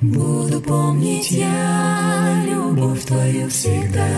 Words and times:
Буду 0.00 0.62
помнить 0.62 1.30
я 1.30 2.42
любовь 2.46 3.04
Твою 3.04 3.50
всегда, 3.50 4.08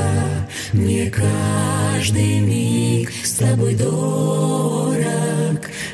Мне 0.73 1.11
каждый 1.11 2.39
миг 2.39 3.11
с 3.25 3.33
Тобой 3.33 3.75
дорог. 3.75 5.03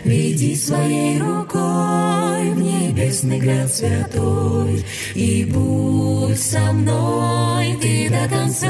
Веди 0.04 0.54
своей 0.56 1.18
рукой 1.18 2.50
в 2.52 2.58
небесный 2.58 3.38
град 3.38 3.72
святой, 3.72 4.84
И 5.14 5.46
будь 5.50 6.38
со 6.38 6.70
мной 6.72 7.78
Ты 7.80 8.10
до 8.10 8.28
конца. 8.28 8.68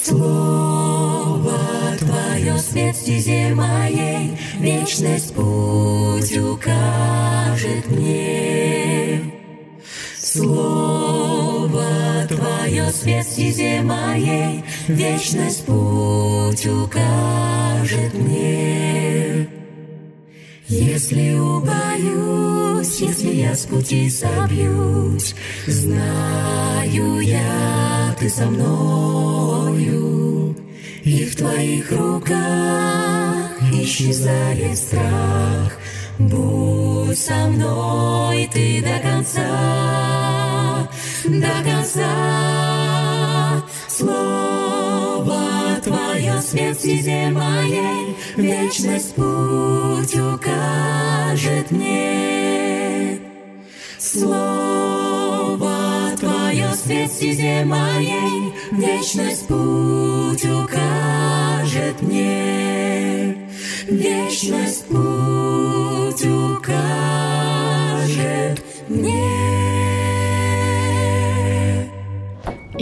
Слово 0.00 1.58
Твое 1.98 2.56
свет 2.58 2.94
стезе 2.94 3.52
моей, 3.52 4.38
Вечность 4.60 5.34
путь 5.34 6.36
Твое 12.88 12.92
свет 12.92 13.26
стезе 13.26 13.82
моей, 13.82 14.64
Вечность 14.86 15.66
путь 15.66 16.66
укажет 16.66 18.14
мне. 18.14 19.46
Если 20.68 21.34
убоюсь, 21.34 23.00
если 23.00 23.34
я 23.34 23.54
с 23.54 23.66
пути 23.66 24.08
собьюсь, 24.08 25.34
Знаю 25.66 27.20
я, 27.20 28.16
Ты 28.18 28.30
со 28.30 28.46
мною, 28.46 30.56
И 31.04 31.26
в 31.26 31.36
Твоих 31.36 31.92
руках 31.92 33.50
исчезает 33.72 34.78
страх. 34.78 35.76
Будь 36.18 37.18
со 37.18 37.48
мной 37.48 38.48
Ты 38.50 38.82
до 38.82 38.98
конца, 39.06 40.88
до 41.24 41.64
конца. 41.64 42.77
Слово 43.98 45.80
Твое 45.82 46.40
свет 46.40 46.78
стезе 46.78 47.30
моей, 47.30 48.14
Вечность 48.36 49.16
путь 49.16 50.14
укажет 50.14 51.72
мне. 51.72 53.18
Слово 53.98 55.36
Твое 56.20 56.72
свет 56.74 57.10
стезе 57.10 57.64
моей, 57.64 58.54
Вечность 58.70 59.48
путь 59.48 60.44
укажет 60.44 62.00
мне. 62.00 63.36
Вечность 63.88 64.86
путь 64.86 66.24
укажет 66.24 67.02
мне. 68.88 69.37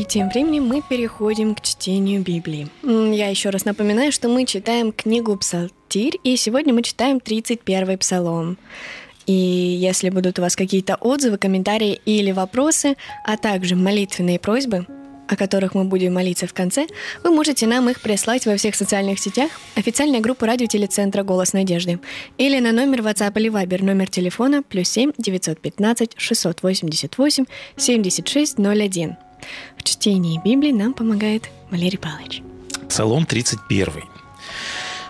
Тем 0.09 0.29
временем 0.29 0.67
мы 0.67 0.83
переходим 0.83 1.55
к 1.55 1.61
чтению 1.61 2.23
Библии. 2.23 2.69
Я 2.83 3.29
еще 3.29 3.51
раз 3.51 3.65
напоминаю, 3.65 4.13
что 4.13 4.29
мы 4.29 4.45
читаем 4.45 4.93
книгу 4.93 5.37
«Псалтирь», 5.37 6.19
и 6.23 6.37
сегодня 6.37 6.73
мы 6.73 6.83
читаем 6.83 7.21
31 7.21 7.99
псалом. 7.99 8.59
И 9.27 9.33
если 9.33 10.11
будут 10.11 10.39
у 10.39 10.43
вас 10.43 10.55
какие-то 10.55 10.95
отзывы, 10.97 11.39
комментарии 11.39 12.01
или 12.05 12.31
вопросы, 12.31 12.97
а 13.25 13.37
также 13.37 13.75
молитвенные 13.75 14.39
просьбы, 14.39 14.87
о 15.29 15.35
которых 15.35 15.75
мы 15.75 15.85
будем 15.85 16.15
молиться 16.15 16.47
в 16.47 16.55
конце, 16.55 16.87
вы 17.25 17.31
можете 17.33 17.67
нам 17.67 17.91
их 17.91 18.01
прислать 18.01 18.47
во 18.47 18.57
всех 18.57 18.77
социальных 18.77 19.19
сетях, 19.19 19.51
официальная 19.75 20.21
группа 20.21 20.47
радиотелецентра 20.47 21.25
«Голос 21.25 21.53
надежды» 21.53 21.99
или 22.39 22.61
на 22.61 22.71
номер 22.71 23.01
WhatsApp 23.01 23.33
или 23.41 23.51
Viber, 23.51 23.83
номер 23.83 24.09
телефона 24.09 24.63
плюс 24.63 24.89
7 24.89 25.13
915 25.19 26.13
688 26.17 27.45
7601. 27.77 29.17
Чтении 29.87 30.41
Библии 30.45 30.73
нам 30.73 30.93
помогает 30.93 31.49
Валерий 31.71 31.99
Павлович. 31.99 32.43
Псалом 32.89 33.25
31. 33.25 34.03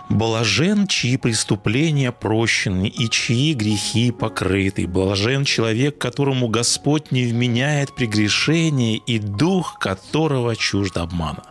Блажен, 0.09 0.87
чьи 0.87 1.17
преступления 1.17 2.11
прощены 2.11 2.87
и 2.87 3.09
чьи 3.09 3.53
грехи 3.53 4.11
покрыты. 4.11 4.87
Блажен 4.87 5.43
человек, 5.43 5.97
которому 5.97 6.47
Господь 6.47 7.11
не 7.11 7.25
вменяет 7.25 7.93
прегрешение 7.95 8.97
и 8.97 9.19
дух 9.19 9.79
которого 9.79 10.55
чужд 10.55 10.95
обмана. 10.97 11.43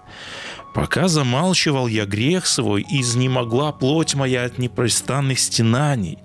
Пока 0.76 1.08
замалчивал 1.08 1.86
я 1.86 2.04
грех 2.04 2.46
свой, 2.46 2.84
изнемогла 2.86 3.72
плоть 3.72 4.14
моя 4.14 4.44
от 4.44 4.58
непрестанных 4.58 5.38
стенаний. 5.38 6.18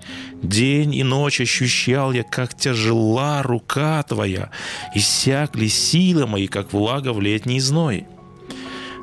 День 0.44 0.94
и 0.94 1.04
ночь 1.04 1.40
ощущал 1.40 2.12
я, 2.12 2.24
как 2.24 2.54
тяжела 2.58 3.44
рука 3.44 4.04
твоя, 4.04 4.52
иссякли 4.94 5.68
силы 5.68 6.28
мои, 6.28 6.48
как 6.48 6.74
влага 6.74 7.14
в 7.14 7.22
летний 7.22 7.62
зной. 7.62 8.08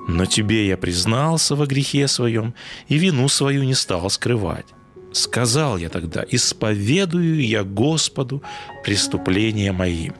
Но 0.06 0.26
тебе 0.26 0.68
я 0.68 0.76
признался 0.76 1.56
во 1.56 1.64
грехе 1.64 2.08
своем 2.08 2.52
и 2.88 2.98
вину 2.98 3.26
свою 3.28 3.62
не 3.62 3.72
стал 3.72 4.10
скрывать. 4.10 4.66
Сказал 5.12 5.78
я 5.78 5.88
тогда, 5.88 6.26
исповедую 6.30 7.42
я 7.42 7.64
Господу 7.64 8.42
преступления 8.84 9.72
мои. 9.72 10.10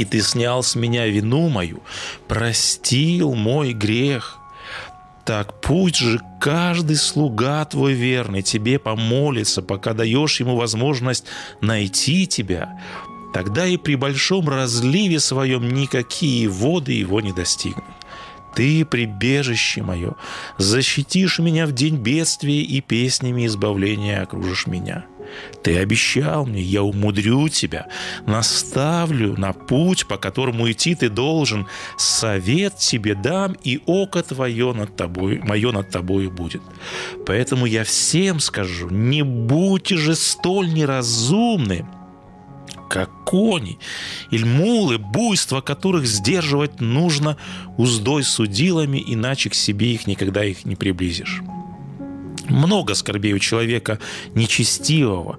И 0.00 0.06
ты 0.06 0.22
снял 0.22 0.62
с 0.62 0.76
меня 0.76 1.06
вину 1.08 1.50
мою, 1.50 1.82
простил 2.26 3.34
мой 3.34 3.74
грех. 3.74 4.38
Так 5.26 5.60
пусть 5.60 5.96
же 5.96 6.22
каждый 6.40 6.96
слуга 6.96 7.62
твой 7.66 7.92
верный 7.92 8.40
тебе 8.40 8.78
помолится, 8.78 9.60
пока 9.60 9.92
даешь 9.92 10.40
ему 10.40 10.56
возможность 10.56 11.26
найти 11.60 12.26
тебя. 12.26 12.80
Тогда 13.34 13.66
и 13.66 13.76
при 13.76 13.94
большом 13.94 14.48
разливе 14.48 15.20
своем 15.20 15.68
никакие 15.68 16.48
воды 16.48 16.92
его 16.92 17.20
не 17.20 17.34
достигнут. 17.34 17.84
Ты, 18.54 18.84
прибежище 18.84 19.82
мое, 19.82 20.14
защитишь 20.58 21.38
меня 21.38 21.66
в 21.66 21.72
день 21.72 21.96
бедствия 21.96 22.60
и 22.62 22.80
песнями 22.80 23.46
избавления 23.46 24.22
окружишь 24.22 24.66
меня. 24.66 25.06
Ты 25.62 25.78
обещал 25.78 26.46
мне, 26.46 26.60
я 26.60 26.82
умудрю 26.82 27.48
тебя, 27.48 27.86
наставлю 28.26 29.38
на 29.38 29.52
путь, 29.52 30.06
по 30.06 30.16
которому 30.16 30.70
идти 30.70 30.94
ты 30.94 31.08
должен, 31.08 31.66
совет 31.96 32.76
тебе 32.78 33.14
дам, 33.14 33.56
и 33.62 33.80
око 33.86 34.22
твое 34.22 34.72
над 34.72 34.96
тобой, 34.96 35.38
мое 35.42 35.70
над 35.70 35.90
тобой 35.90 36.28
будет. 36.28 36.62
Поэтому 37.26 37.66
я 37.66 37.84
всем 37.84 38.40
скажу, 38.40 38.88
не 38.90 39.22
будьте 39.22 39.96
же 39.96 40.14
столь 40.16 40.72
неразумны, 40.72 41.86
как 42.90 43.08
кони, 43.24 43.78
или 44.30 44.44
мулы, 44.44 44.98
буйство 44.98 45.60
которых 45.60 46.06
сдерживать 46.06 46.80
нужно 46.80 47.36
уздой 47.78 48.24
судилами, 48.24 49.02
иначе 49.06 49.48
к 49.48 49.54
себе 49.54 49.94
их 49.94 50.08
никогда 50.08 50.44
их 50.44 50.64
не 50.64 50.74
приблизишь. 50.74 51.40
Много 52.48 52.94
скорбей 52.94 53.32
у 53.32 53.38
человека 53.38 54.00
нечестивого, 54.34 55.38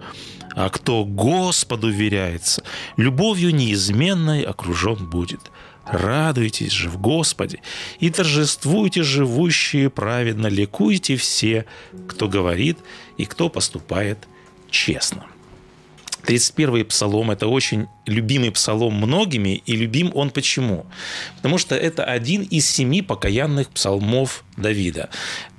а 0.56 0.70
кто 0.70 1.04
Господу 1.04 1.90
веряется, 1.90 2.64
любовью 2.96 3.54
неизменной 3.54 4.44
окружен 4.44 5.10
будет. 5.10 5.52
Радуйтесь 5.86 6.72
же 6.72 6.90
в 6.90 7.02
Господе 7.02 7.60
и 8.00 8.10
торжествуйте 8.10 9.04
живущие 9.04 9.90
праведно, 9.90 10.48
ликуйте 10.48 11.18
все, 11.18 11.66
кто 12.08 12.30
говорит 12.30 12.78
и 13.18 13.26
кто 13.26 13.50
поступает 13.50 14.20
честно. 14.70 15.26
31-й 16.32 16.86
псалом– 16.86 17.32
это 17.32 17.48
очень 17.48 17.88
любимый 18.06 18.52
псалом 18.52 18.94
многими, 18.96 19.62
и 19.66 19.76
любим 19.76 20.12
он 20.14 20.30
почему? 20.30 20.86
Потому 21.38 21.58
что 21.58 21.76
это 21.76 22.04
один 22.04 22.44
из 22.44 22.70
семи 22.70 23.02
покаянных 23.02 23.70
псалмов 23.70 24.44
Давида. 24.58 25.10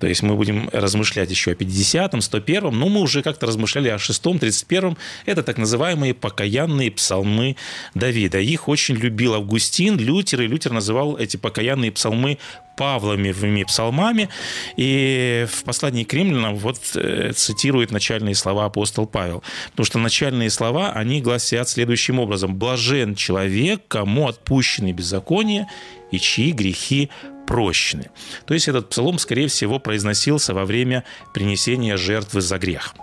То 0.00 0.06
есть 0.06 0.22
мы 0.22 0.34
будем 0.34 0.69
размышлять 0.72 1.30
еще 1.30 1.52
о 1.52 1.54
50-м, 1.54 2.20
101-м, 2.20 2.78
но 2.78 2.88
мы 2.88 3.00
уже 3.00 3.22
как-то 3.22 3.46
размышляли 3.46 3.88
о 3.88 3.96
6-м, 3.96 4.38
31-м. 4.38 4.96
Это 5.26 5.42
так 5.42 5.58
называемые 5.58 6.14
покаянные 6.14 6.90
псалмы 6.90 7.56
Давида. 7.94 8.38
Их 8.38 8.69
очень 8.69 8.96
любил 8.96 9.34
Августин, 9.34 9.98
Лютер, 9.98 10.42
и 10.42 10.46
Лютер 10.46 10.72
называл 10.72 11.16
эти 11.16 11.36
покаянные 11.36 11.92
псалмы 11.92 12.38
Павловыми 12.76 13.64
псалмами. 13.64 14.28
И 14.76 15.46
в 15.50 15.64
послании 15.64 16.04
к 16.04 16.12
римлянам 16.14 16.56
вот 16.56 16.78
э, 16.94 17.32
цитирует 17.34 17.90
начальные 17.90 18.34
слова 18.34 18.66
апостол 18.66 19.06
Павел. 19.06 19.42
Потому 19.70 19.86
что 19.86 19.98
начальные 19.98 20.50
слова 20.50 20.92
они 20.92 21.20
гласят 21.20 21.69
следующим 21.69 22.19
образом. 22.19 22.56
«Блажен 22.56 23.14
человек, 23.14 23.82
кому 23.88 24.28
отпущены 24.28 24.92
беззакония 24.92 25.69
и 26.10 26.19
чьи 26.19 26.52
грехи 26.52 27.10
прощены». 27.46 28.10
То 28.46 28.54
есть 28.54 28.69
этот 28.69 28.90
псалом, 28.90 29.19
скорее 29.19 29.48
всего, 29.48 29.78
произносился 29.78 30.54
во 30.54 30.64
время 30.64 31.04
принесения 31.34 31.96
жертвы 31.96 32.40
за 32.40 32.58
грех. 32.58 32.94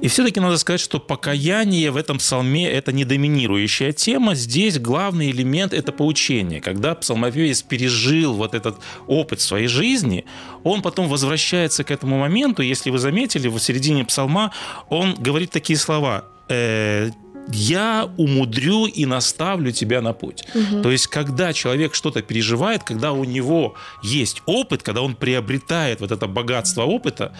И 0.00 0.08
все-таки 0.08 0.40
надо 0.40 0.58
сказать, 0.58 0.80
что 0.80 0.98
покаяние 0.98 1.90
в 1.90 1.96
этом 1.96 2.18
псалме– 2.18 2.68
это 2.70 2.92
не 2.92 3.04
доминирующая 3.04 3.92
тема. 3.92 4.34
Здесь 4.34 4.78
главный 4.78 5.30
элемент– 5.30 5.72
это 5.74 5.92
поучение. 5.92 6.60
Когда 6.60 6.94
псалмопевец 6.94 7.62
пережил 7.62 8.34
вот 8.34 8.54
этот 8.54 8.76
опыт 9.06 9.40
своей 9.40 9.68
жизни, 9.68 10.24
он 10.62 10.82
потом 10.82 11.08
возвращается 11.08 11.84
к 11.84 11.90
этому 11.90 12.18
моменту. 12.18 12.62
Если 12.62 12.90
вы 12.90 12.98
заметили, 12.98 13.48
в 13.48 13.58
середине 13.58 14.04
псалма 14.04 14.52
он 14.88 15.14
говорит 15.14 15.50
такие 15.50 15.78
слова 15.78 16.24
«Э, 16.48 17.10
я 17.48 18.10
умудрю 18.16 18.86
и 18.86 19.06
наставлю 19.06 19.72
тебя 19.72 20.00
на 20.00 20.12
путь. 20.12 20.44
Угу. 20.54 20.82
То 20.82 20.90
есть, 20.90 21.06
когда 21.06 21.52
человек 21.52 21.94
что-то 21.94 22.22
переживает, 22.22 22.82
когда 22.82 23.12
у 23.12 23.24
него 23.24 23.74
есть 24.02 24.42
опыт, 24.46 24.82
когда 24.82 25.02
он 25.02 25.14
приобретает 25.14 26.00
вот 26.00 26.10
это 26.10 26.26
богатство 26.26 26.82
опыта, 26.82 27.32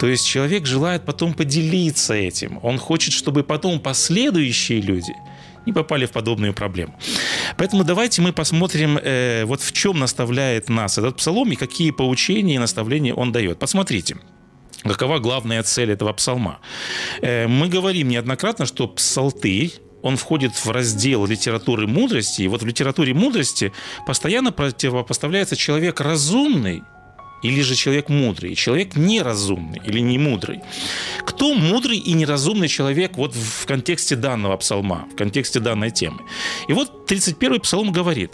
то 0.00 0.06
есть 0.06 0.26
человек 0.26 0.66
желает 0.66 1.04
потом 1.04 1.34
поделиться 1.34 2.14
этим. 2.14 2.58
Он 2.62 2.78
хочет, 2.78 3.12
чтобы 3.12 3.42
потом 3.42 3.80
последующие 3.80 4.80
люди 4.80 5.14
не 5.66 5.72
попали 5.72 6.06
в 6.06 6.10
подобную 6.10 6.54
проблему. 6.54 6.94
Поэтому 7.56 7.84
давайте 7.84 8.22
мы 8.22 8.32
посмотрим, 8.32 8.98
э, 8.98 9.44
вот 9.44 9.60
в 9.60 9.72
чем 9.72 9.98
наставляет 9.98 10.68
нас 10.68 10.98
этот 10.98 11.16
псалом 11.16 11.52
и 11.52 11.56
какие 11.56 11.92
поучения 11.92 12.56
и 12.56 12.58
наставления 12.58 13.14
он 13.14 13.32
дает. 13.32 13.58
Посмотрите. 13.58 14.16
Какова 14.82 15.18
главная 15.18 15.62
цель 15.62 15.92
этого 15.92 16.12
псалма? 16.12 16.60
Э, 17.20 17.46
мы 17.46 17.68
говорим 17.68 18.08
неоднократно, 18.08 18.66
что 18.66 18.88
псалтырь 18.88 19.72
он 20.02 20.16
входит 20.16 20.52
в 20.52 20.70
раздел 20.70 21.26
литературы 21.26 21.86
мудрости. 21.86 22.42
И 22.42 22.48
вот 22.48 22.62
в 22.62 22.66
литературе 22.66 23.14
мудрости 23.14 23.72
постоянно 24.06 24.50
противопоставляется 24.50 25.56
человек 25.56 26.00
разумный 26.00 26.82
или 27.42 27.60
же 27.60 27.74
человек 27.74 28.08
мудрый, 28.08 28.54
человек 28.54 28.96
неразумный 28.96 29.80
или 29.84 29.98
не 30.00 30.18
мудрый. 30.18 30.60
Кто 31.24 31.54
мудрый 31.54 31.98
и 31.98 32.12
неразумный 32.14 32.68
человек 32.68 33.16
вот 33.16 33.34
в 33.34 33.66
контексте 33.66 34.16
данного 34.16 34.56
псалма, 34.56 35.08
в 35.12 35.16
контексте 35.16 35.60
данной 35.60 35.90
темы? 35.90 36.20
И 36.68 36.72
вот 36.72 37.10
31-й 37.10 37.60
псалом 37.60 37.92
говорит, 37.92 38.32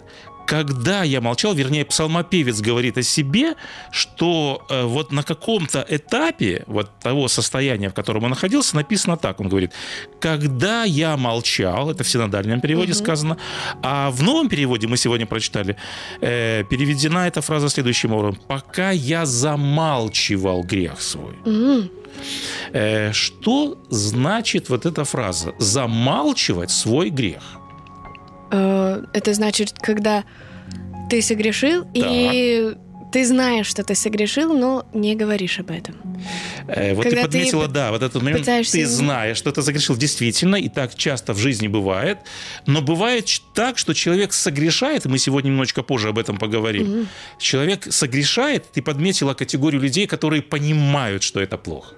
когда 0.48 1.02
я 1.02 1.20
молчал, 1.20 1.52
вернее, 1.52 1.84
псалмопевец 1.84 2.62
говорит 2.62 2.96
о 2.96 3.02
себе, 3.02 3.54
что 3.90 4.64
э, 4.70 4.84
вот 4.84 5.12
на 5.12 5.22
каком-то 5.22 5.84
этапе 5.86 6.64
вот 6.66 6.90
того 7.00 7.28
состояния, 7.28 7.90
в 7.90 7.94
котором 7.94 8.24
он 8.24 8.30
находился, 8.30 8.74
написано 8.74 9.18
так. 9.18 9.40
Он 9.40 9.48
говорит, 9.48 9.72
когда 10.20 10.84
я 10.84 11.18
молчал, 11.18 11.90
это 11.90 12.02
в 12.02 12.08
синодальном 12.08 12.62
переводе 12.62 12.92
угу. 12.92 12.98
сказано, 12.98 13.36
а 13.82 14.10
в 14.10 14.22
новом 14.22 14.48
переводе 14.48 14.86
мы 14.88 14.96
сегодня 14.96 15.26
прочитали, 15.26 15.76
э, 16.22 16.64
переведена 16.64 17.26
эта 17.26 17.42
фраза 17.42 17.68
следующим 17.68 18.14
образом. 18.14 18.40
Пока 18.48 18.90
я 18.90 19.26
замалчивал 19.26 20.62
грех 20.62 21.02
свой. 21.02 21.34
Угу. 21.44 21.90
Э, 22.72 23.12
что 23.12 23.76
значит 23.90 24.70
вот 24.70 24.86
эта 24.86 25.04
фраза? 25.04 25.52
Замалчивать 25.58 26.70
свой 26.70 27.10
грех. 27.10 27.57
Э, 28.50 29.04
это 29.12 29.34
значит, 29.34 29.74
когда 29.80 30.24
ты 31.10 31.22
согрешил, 31.22 31.84
да. 31.84 31.90
и 31.94 32.74
ты 33.10 33.24
знаешь, 33.26 33.66
что 33.66 33.82
ты 33.82 33.94
согрешил, 33.94 34.54
но 34.54 34.86
не 34.92 35.14
говоришь 35.14 35.58
об 35.60 35.70
этом. 35.70 35.94
Э, 36.66 36.94
вот 36.94 37.04
Когда 37.04 37.22
ты 37.22 37.26
подметила, 37.26 37.66
ты 37.66 37.72
да, 37.72 37.90
вот 37.90 38.02
этот 38.02 38.22
момент, 38.22 38.40
пытаешься... 38.40 38.72
ты 38.72 38.86
знаешь, 38.86 39.36
что 39.38 39.50
ты 39.50 39.62
согрешил 39.62 39.96
действительно, 39.96 40.56
и 40.56 40.68
так 40.68 40.94
часто 40.94 41.32
в 41.32 41.38
жизни 41.38 41.68
бывает, 41.68 42.18
но 42.66 42.82
бывает 42.82 43.28
так, 43.54 43.78
что 43.78 43.94
человек 43.94 44.32
согрешает, 44.32 45.06
и 45.06 45.08
мы 45.08 45.18
сегодня 45.18 45.48
немножечко 45.48 45.82
позже 45.82 46.08
об 46.08 46.18
этом 46.18 46.36
поговорим, 46.36 46.82
угу. 46.82 47.06
человек 47.38 47.86
согрешает, 47.90 48.70
ты 48.72 48.82
подметила 48.82 49.34
категорию 49.34 49.80
людей, 49.80 50.06
которые 50.06 50.42
понимают, 50.42 51.22
что 51.22 51.40
это 51.40 51.56
плохо. 51.56 51.94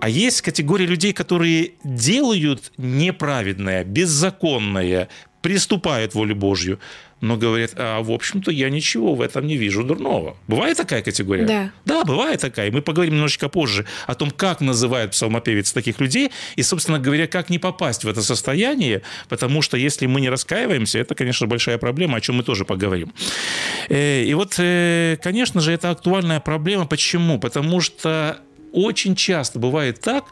А 0.00 0.08
есть 0.08 0.42
категория 0.42 0.86
людей, 0.86 1.12
которые 1.12 1.72
делают 1.82 2.72
неправедное, 2.76 3.84
беззаконное, 3.84 5.08
приступают 5.42 6.14
волю 6.14 6.36
Божью, 6.36 6.78
но 7.20 7.36
говорят, 7.36 7.72
а 7.76 8.00
в 8.00 8.10
общем-то 8.10 8.50
я 8.50 8.70
ничего 8.70 9.14
в 9.14 9.20
этом 9.20 9.46
не 9.46 9.56
вижу 9.56 9.82
дурного. 9.82 10.36
Бывает 10.46 10.76
такая 10.76 11.02
категория? 11.02 11.44
Да. 11.44 11.72
Да, 11.84 12.04
бывает 12.04 12.40
такая. 12.40 12.68
И 12.68 12.70
мы 12.70 12.80
поговорим 12.80 13.14
немножечко 13.14 13.48
позже 13.48 13.86
о 14.06 14.14
том, 14.14 14.30
как 14.30 14.60
называет 14.60 15.12
псалмопевец 15.12 15.72
таких 15.72 16.00
людей, 16.00 16.30
и, 16.56 16.62
собственно 16.62 16.98
говоря, 16.98 17.26
как 17.26 17.50
не 17.50 17.58
попасть 17.58 18.04
в 18.04 18.08
это 18.08 18.22
состояние, 18.22 19.02
потому 19.28 19.62
что 19.62 19.76
если 19.76 20.06
мы 20.06 20.20
не 20.20 20.28
раскаиваемся, 20.28 20.98
это, 20.98 21.14
конечно, 21.14 21.46
большая 21.46 21.78
проблема, 21.78 22.18
о 22.18 22.20
чем 22.20 22.36
мы 22.36 22.42
тоже 22.42 22.64
поговорим. 22.64 23.12
Э, 23.88 24.22
и 24.22 24.34
вот, 24.34 24.54
э, 24.58 25.16
конечно 25.22 25.60
же, 25.60 25.72
это 25.72 25.90
актуальная 25.90 26.40
проблема. 26.40 26.86
Почему? 26.86 27.38
Потому 27.38 27.80
что 27.80 28.38
очень 28.72 29.16
часто 29.16 29.58
бывает 29.58 30.00
так, 30.00 30.24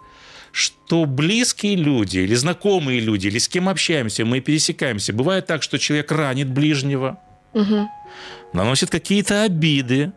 что 0.56 1.04
близкие 1.04 1.76
люди 1.76 2.20
или 2.20 2.34
знакомые 2.34 2.98
люди, 2.98 3.26
или 3.26 3.36
с 3.36 3.46
кем 3.46 3.68
общаемся, 3.68 4.24
мы 4.24 4.40
пересекаемся. 4.40 5.12
Бывает 5.12 5.44
так, 5.44 5.62
что 5.62 5.78
человек 5.78 6.10
ранит 6.10 6.48
ближнего, 6.48 7.18
угу. 7.52 7.86
наносит 8.54 8.88
какие-то 8.88 9.42
обиды. 9.42 10.12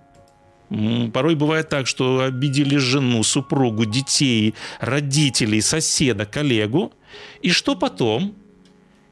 Порой 1.13 1.35
бывает 1.35 1.67
так, 1.67 1.87
что 1.87 2.21
обидели 2.21 2.77
жену, 2.77 3.21
супругу, 3.23 3.83
детей, 3.83 4.55
родителей, 4.79 5.59
соседа, 5.59 6.25
коллегу. 6.25 6.93
И 7.41 7.49
что 7.51 7.75
потом? 7.75 8.33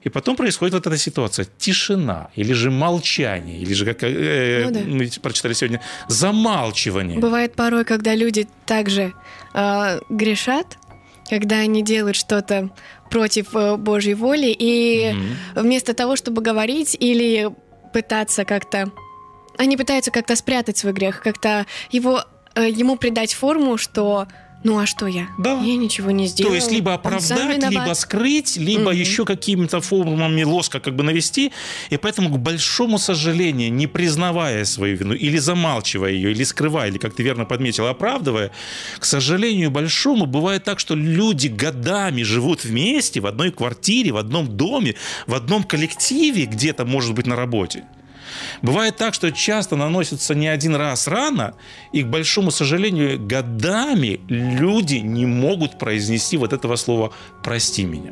И 0.04 0.10
потом 0.10 0.38
происходит 0.38 0.76
вот 0.76 0.88
эта 0.88 0.98
ситуация. 0.98 1.46
Тишина, 1.58 2.30
или 2.38 2.54
же 2.54 2.72
молчание, 2.72 3.60
или 3.60 3.74
же, 3.74 3.86
как 3.86 4.04
э, 4.04 4.64
ну, 4.66 4.72
да. 4.72 4.80
мы 4.86 5.10
прочитали 5.22 5.52
сегодня, 5.52 5.82
замалчивание. 6.08 7.20
Бывает 7.20 7.54
порой, 7.54 7.84
когда 7.84 8.16
люди 8.16 8.48
также 8.66 9.14
э, 9.54 10.00
грешат, 10.10 10.78
когда 11.30 11.58
они 11.58 11.84
делают 11.84 12.16
что-то 12.16 12.70
против 13.10 13.56
э, 13.56 13.78
Божьей 13.78 14.16
воли, 14.16 14.48
и 14.48 15.12
mm-hmm. 15.12 15.62
вместо 15.62 15.94
того, 15.94 16.16
чтобы 16.16 16.42
говорить 16.42 16.96
или 17.00 17.50
пытаться 17.94 18.46
как-то... 18.46 18.92
Они 19.58 19.76
пытаются 19.76 20.12
как-то 20.12 20.36
спрятать 20.36 20.78
свой 20.78 20.94
грех, 20.94 21.22
как-то 21.22 21.66
его, 21.92 22.24
э, 22.56 22.70
ему 22.70 22.96
придать 22.96 23.34
форму, 23.34 23.78
что 23.78 24.28
ну 24.64 24.80
а 24.80 24.86
что 24.86 25.08
я? 25.08 25.28
Да. 25.38 25.62
Я 25.62 25.78
ничего 25.78 26.12
не 26.12 26.28
сделала. 26.28 26.52
То 26.52 26.56
есть 26.56 26.72
либо 26.72 26.94
оправдать, 26.94 27.70
либо 27.70 27.94
скрыть, 27.94 28.58
либо 28.58 28.92
mm-hmm. 28.92 29.00
еще 29.00 29.26
какими-то 29.26 29.82
формами 29.82 30.44
лоска 30.44 30.80
как 30.80 30.96
бы 30.96 31.04
навести. 31.04 31.52
И 31.90 31.98
поэтому, 31.98 32.30
к 32.30 32.40
большому 32.40 32.98
сожалению, 32.98 33.72
не 33.72 33.88
признавая 33.88 34.66
свою 34.66 34.98
вину, 34.98 35.14
или 35.14 35.38
замалчивая 35.38 36.12
ее, 36.12 36.32
или 36.32 36.44
скрывая, 36.44 36.90
или, 36.90 36.98
как 36.98 37.14
ты 37.14 37.24
верно 37.24 37.46
подметила, 37.46 37.92
оправдывая, 37.92 38.52
к 38.98 39.06
сожалению 39.06 39.72
большому, 39.72 40.26
бывает 40.26 40.64
так, 40.64 40.80
что 40.80 40.96
люди 40.96 41.48
годами 41.48 42.24
живут 42.24 42.66
вместе 42.66 43.22
в 43.22 43.28
одной 43.28 43.52
квартире, 43.52 44.12
в 44.12 44.18
одном 44.18 44.58
доме, 44.58 44.96
в 45.28 45.34
одном 45.34 45.64
коллективе, 45.64 46.46
где-то, 46.46 46.86
может 46.86 47.14
быть, 47.14 47.28
на 47.28 47.36
работе. 47.36 47.84
Бывает 48.62 48.98
так, 48.98 49.14
что 49.14 49.32
часто 49.32 49.76
наносится 49.76 50.36
не 50.36 50.48
один 50.48 50.76
раз 50.76 51.08
рано, 51.08 51.54
и, 51.92 52.04
к 52.04 52.08
большому 52.08 52.52
сожалению, 52.52 53.20
годами 53.20 54.20
люди 54.28 54.96
не 54.96 55.26
могут 55.26 55.80
произнести 55.80 56.38
вот 56.38 56.54
этого 56.54 56.76
слова 56.76 57.14
«прости 57.44 57.84
меня». 57.84 58.12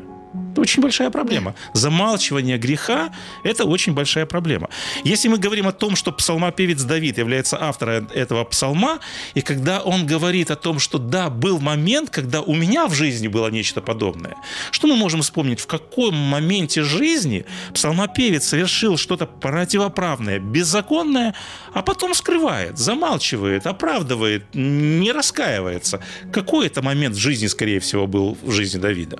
Это 0.56 0.62
очень 0.62 0.82
большая 0.82 1.10
проблема. 1.10 1.54
Замалчивание 1.74 2.58
греха– 2.58 3.13
это 3.44 3.65
очень 3.65 3.94
большая 3.94 4.25
проблема. 4.25 4.70
Если 5.04 5.27
мы 5.27 5.38
говорим 5.38 5.68
о 5.68 5.74
том, 5.74 5.98
что 5.98 6.13
псалмопевец 6.13 6.82
Давид 6.84 7.18
является 7.18 7.62
автором 7.62 8.08
этого 8.13 8.46
псалма, 8.46 9.00
и 9.34 9.42
когда 9.42 9.82
он 9.82 10.06
говорит 10.06 10.51
о 10.51 10.56
том, 10.56 10.80
что 10.80 10.98
да, 10.98 11.30
был 11.30 11.60
момент, 11.60 12.10
когда 12.10 12.42
у 12.42 12.56
меня 12.56 12.88
в 12.88 12.94
жизни 12.94 13.27
было 13.27 13.50
нечто 13.50 13.82
подобное, 13.82 14.36
что 14.72 14.88
мы 14.88 14.96
можем 14.96 15.22
вспомнить, 15.24 15.60
в 15.60 15.68
каком 15.68 16.15
моменте 16.15 16.84
жизни 16.84 17.46
псалмопевец 17.74 18.48
совершил 18.48 18.96
что-то 18.96 19.25
противоправное, 19.25 20.39
беззаконное, 20.39 21.36
а 21.74 21.82
потом 21.82 22.13
скрывает, 22.13 22.77
замалчивает, 22.77 23.68
оправдывает, 23.68 24.46
не 24.54 25.12
раскаивается. 25.12 26.00
Какой 26.32 26.68
это 26.68 26.82
момент 26.82 27.15
в 27.15 27.20
жизни, 27.20 27.48
скорее 27.48 27.82
всего, 27.82 28.08
был 28.08 28.38
в 28.42 28.51
жизни 28.51 28.80
Давида? 28.80 29.20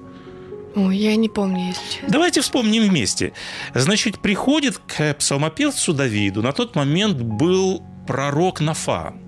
Ой, 0.76 0.98
я 0.98 1.16
не 1.16 1.30
помню, 1.30 1.68
если 1.68 1.86
честно. 1.90 2.10
Давайте 2.10 2.42
вспомним 2.42 2.90
вместе. 2.90 3.32
Значит, 3.74 4.20
приходит 4.20 4.78
к 4.78 5.14
псалмопевцу 5.14 5.94
Давиду. 5.94 6.42
На 6.42 6.52
тот 6.52 6.76
момент 6.76 7.18
был 7.18 7.82
пророк 8.08 8.62
Нафан. 8.62 9.20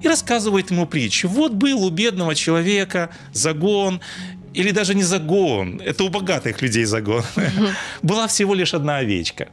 И 0.00 0.08
рассказывает 0.08 0.70
ему 0.70 0.86
притчу. 0.86 1.28
Вот 1.28 1.52
был 1.52 1.84
у 1.84 1.90
бедного 1.90 2.34
человека 2.34 3.10
загон, 3.32 4.00
или 4.54 4.70
даже 4.70 4.94
не 4.94 5.02
загон, 5.02 5.80
это 5.80 6.04
у 6.04 6.08
богатых 6.08 6.62
людей 6.62 6.84
загон. 6.84 7.22
Была 8.02 8.26
всего 8.26 8.54
лишь 8.54 8.74
одна 8.74 8.98
овечка. 8.98 9.48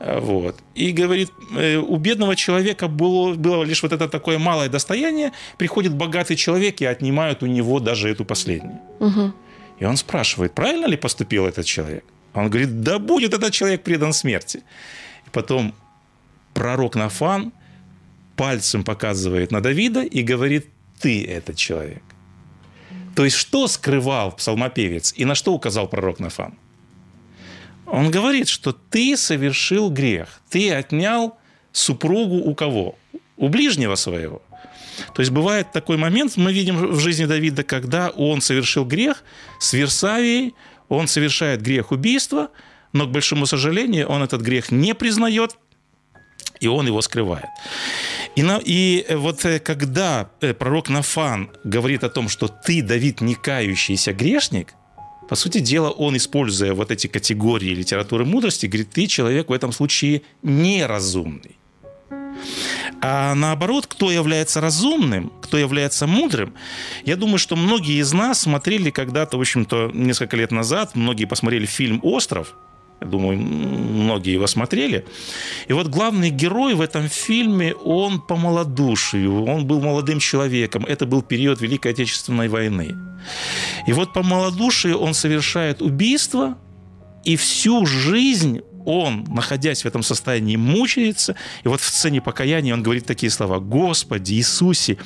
Вот. 0.00 0.56
И 0.74 0.90
говорит, 0.90 1.30
э, 1.56 1.76
у 1.76 1.96
бедного 1.96 2.34
человека 2.34 2.88
было, 2.88 3.34
было 3.34 3.62
лишь 3.62 3.82
вот 3.84 3.92
это 3.92 4.08
такое 4.08 4.36
малое 4.36 4.68
достояние, 4.68 5.30
приходит 5.58 5.94
богатый 5.94 6.34
человек 6.34 6.80
и 6.80 6.86
отнимают 6.86 7.42
у 7.44 7.46
него 7.46 7.78
даже 7.78 8.08
эту 8.08 8.24
последнюю. 8.24 8.80
Угу. 8.98 9.32
И 9.82 9.84
он 9.84 9.96
спрашивает, 9.96 10.54
правильно 10.54 10.86
ли 10.86 10.96
поступил 10.96 11.44
этот 11.44 11.66
человек? 11.66 12.04
Он 12.34 12.48
говорит, 12.48 12.82
да 12.82 13.00
будет 13.00 13.34
этот 13.34 13.52
человек 13.52 13.82
предан 13.82 14.12
смерти. 14.12 14.62
И 15.26 15.30
потом 15.32 15.74
пророк 16.54 16.94
Нафан 16.94 17.52
пальцем 18.36 18.84
показывает 18.84 19.50
на 19.50 19.60
Давида 19.60 20.02
и 20.02 20.22
говорит, 20.22 20.68
ты 21.00 21.26
этот 21.26 21.56
человек. 21.56 22.04
То 23.16 23.24
есть, 23.24 23.36
что 23.36 23.66
скрывал 23.66 24.30
псалмопевец 24.30 25.14
и 25.16 25.24
на 25.24 25.34
что 25.34 25.52
указал 25.52 25.88
пророк 25.88 26.20
Нафан? 26.20 26.54
Он 27.86 28.12
говорит, 28.12 28.46
что 28.46 28.72
ты 28.72 29.16
совершил 29.16 29.90
грех, 29.90 30.42
ты 30.48 30.72
отнял 30.72 31.36
супругу 31.72 32.36
у 32.36 32.54
кого? 32.54 32.94
У 33.36 33.48
ближнего 33.48 33.96
своего. 33.96 34.42
То 35.14 35.22
есть 35.22 35.32
бывает 35.32 35.72
такой 35.72 35.96
момент, 35.96 36.36
мы 36.36 36.52
видим 36.52 36.76
в 36.76 37.00
жизни 37.00 37.24
Давида, 37.24 37.62
когда 37.62 38.10
он 38.10 38.40
совершил 38.40 38.84
грех 38.84 39.24
с 39.58 39.72
Версавией, 39.72 40.54
он 40.88 41.08
совершает 41.08 41.62
грех 41.62 41.92
убийства, 41.92 42.50
но, 42.92 43.06
к 43.06 43.10
большому 43.10 43.46
сожалению, 43.46 44.08
он 44.08 44.22
этот 44.22 44.42
грех 44.42 44.70
не 44.70 44.94
признает, 44.94 45.56
и 46.60 46.68
он 46.68 46.86
его 46.86 47.00
скрывает. 47.02 47.48
И, 48.36 48.42
на, 48.42 48.60
и 48.64 49.06
вот 49.14 49.44
э, 49.44 49.58
когда 49.58 50.30
э, 50.40 50.54
пророк 50.54 50.88
Нафан 50.88 51.50
говорит 51.64 52.04
о 52.04 52.08
том, 52.08 52.28
что 52.28 52.48
ты, 52.48 52.82
Давид, 52.82 53.20
не 53.20 53.34
кающийся 53.34 54.12
грешник, 54.12 54.74
по 55.28 55.36
сути 55.36 55.60
дела, 55.60 55.90
он, 55.90 56.16
используя 56.16 56.74
вот 56.74 56.90
эти 56.90 57.06
категории 57.06 57.74
литературы 57.74 58.24
мудрости, 58.24 58.66
говорит, 58.66 58.90
ты 58.90 59.06
человек 59.06 59.48
в 59.48 59.52
этом 59.52 59.72
случае 59.72 60.22
неразумный. 60.42 61.56
А 63.04 63.34
наоборот, 63.34 63.88
кто 63.88 64.12
является 64.12 64.60
разумным, 64.60 65.32
кто 65.42 65.58
является 65.58 66.06
мудрым, 66.06 66.54
я 67.04 67.16
думаю, 67.16 67.38
что 67.38 67.56
многие 67.56 68.00
из 68.00 68.12
нас 68.12 68.40
смотрели 68.40 68.90
когда-то, 68.90 69.38
в 69.38 69.40
общем-то, 69.40 69.90
несколько 69.92 70.36
лет 70.36 70.52
назад, 70.52 70.94
многие 70.94 71.24
посмотрели 71.24 71.66
фильм 71.66 71.98
«Остров», 72.02 72.54
я 73.00 73.08
думаю, 73.08 73.36
многие 73.36 74.34
его 74.34 74.46
смотрели. 74.46 75.04
И 75.66 75.72
вот 75.72 75.88
главный 75.88 76.30
герой 76.30 76.74
в 76.74 76.80
этом 76.80 77.08
фильме, 77.08 77.74
он 77.74 78.20
по 78.20 78.36
малодушию, 78.36 79.44
он 79.44 79.66
был 79.66 79.80
молодым 79.80 80.20
человеком. 80.20 80.86
Это 80.86 81.04
был 81.04 81.22
период 81.22 81.60
Великой 81.60 81.90
Отечественной 81.90 82.46
войны. 82.46 82.94
И 83.88 83.92
вот 83.92 84.12
по 84.12 84.22
малодушию 84.22 84.96
он 84.96 85.14
совершает 85.14 85.82
убийство, 85.82 86.56
и 87.24 87.34
всю 87.34 87.86
жизнь 87.86 88.60
он, 88.84 89.24
находясь 89.28 89.82
в 89.82 89.86
этом 89.86 90.02
состоянии, 90.02 90.56
мучается. 90.56 91.36
И 91.64 91.68
вот 91.68 91.80
в 91.80 91.88
сцене 91.88 92.20
покаяния 92.20 92.74
он 92.74 92.82
говорит 92.82 93.06
такие 93.06 93.30
слова. 93.30 93.58
«Господи 93.58 94.34
Иисусе, 94.34 94.98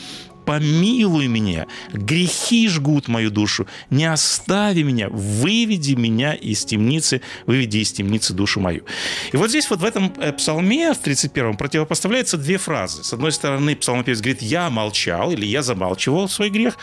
помилуй 0.47 1.27
меня, 1.27 1.67
грехи 1.93 2.69
жгут 2.69 3.09
мою 3.09 3.31
душу, 3.31 3.67
не 3.91 4.07
остави 4.07 4.83
меня, 4.83 5.09
выведи 5.11 5.95
меня 5.95 6.33
из 6.33 6.65
темницы, 6.65 7.21
выведи 7.47 7.79
из 7.79 7.93
темницы 7.93 8.33
душу 8.33 8.61
мою. 8.61 8.85
И 9.33 9.37
вот 9.37 9.51
здесь 9.51 9.69
вот 9.69 9.81
в 9.81 9.85
этом 9.85 10.13
э, 10.19 10.33
псалме, 10.33 10.95
в 10.95 11.03
31-м, 11.03 11.57
противопоставляются 11.57 12.39
две 12.39 12.57
фразы. 12.57 13.03
С 13.03 13.13
одной 13.13 13.33
стороны, 13.33 13.75
псалмопевец 13.77 14.21
говорит, 14.21 14.41
я 14.41 14.71
молчал, 14.71 15.33
или 15.33 15.45
я 15.45 15.63
замалчивал 15.63 16.29
свой 16.29 16.49
грех, 16.49 16.79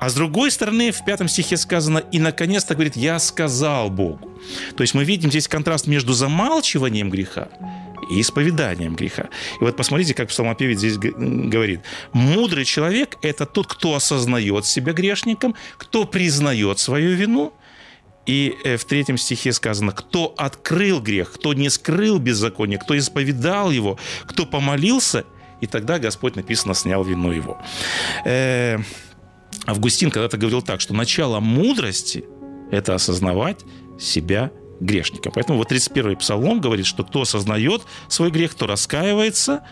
а 0.00 0.10
с 0.10 0.14
другой 0.14 0.50
стороны, 0.50 0.90
в 0.90 1.04
пятом 1.04 1.28
стихе 1.28 1.56
сказано, 1.56 1.98
и 1.98 2.18
наконец-то 2.18 2.74
говорит, 2.74 2.96
я 2.96 3.18
сказал 3.20 3.90
Богу. 3.90 4.34
То 4.76 4.82
есть 4.82 4.94
мы 4.94 5.04
видим 5.04 5.30
здесь 5.30 5.48
контраст 5.48 5.86
между 5.86 6.12
замалчиванием 6.12 7.10
греха 7.10 7.48
и 8.10 8.20
исповеданием 8.20 8.94
греха. 8.94 9.28
И 9.60 9.64
вот 9.64 9.76
посмотрите, 9.76 10.14
как 10.14 10.28
псалмопевец 10.28 10.78
здесь 10.78 10.96
говорит. 10.98 11.80
Мудрый 12.12 12.64
человек– 12.64 13.16
это 13.22 13.46
тот, 13.46 13.66
кто 13.66 13.94
осознает 13.94 14.66
себя 14.66 14.92
грешником, 14.92 15.54
кто 15.78 16.04
признает 16.04 16.78
свою 16.78 17.14
вину, 17.14 17.52
и 18.26 18.56
э, 18.64 18.76
в 18.76 18.84
третьем 18.84 19.18
стихе 19.18 19.52
сказано, 19.52 19.92
кто 19.92 20.34
открыл 20.36 21.00
грех, 21.00 21.32
кто 21.32 21.52
не 21.52 21.68
скрыл 21.68 22.18
беззаконие, 22.18 22.78
кто 22.78 22.96
исповедал 22.96 23.70
его, 23.70 23.98
кто 24.26 24.46
помолился, 24.46 25.24
и 25.60 25.66
тогда 25.66 25.98
Господь, 25.98 26.36
написано, 26.36 26.74
снял 26.74 27.04
вину 27.04 27.32
его. 27.32 27.60
Э, 28.24 28.78
Августин 29.66 30.10
когда-то 30.10 30.36
говорил 30.36 30.62
так, 30.62 30.80
что 30.80 30.94
начало 30.94 31.40
мудрости– 31.40 32.24
это 32.70 32.94
осознавать 32.94 33.64
себя 33.98 34.50
грешника. 34.80 35.30
Поэтому 35.30 35.58
вот 35.58 35.70
31-й 35.70 36.16
псалом 36.16 36.60
говорит, 36.60 36.86
что 36.86 37.04
кто 37.04 37.22
осознает 37.22 37.82
свой 38.08 38.30
грех, 38.30 38.52
кто 38.52 38.66
раскаивается, 38.66 39.64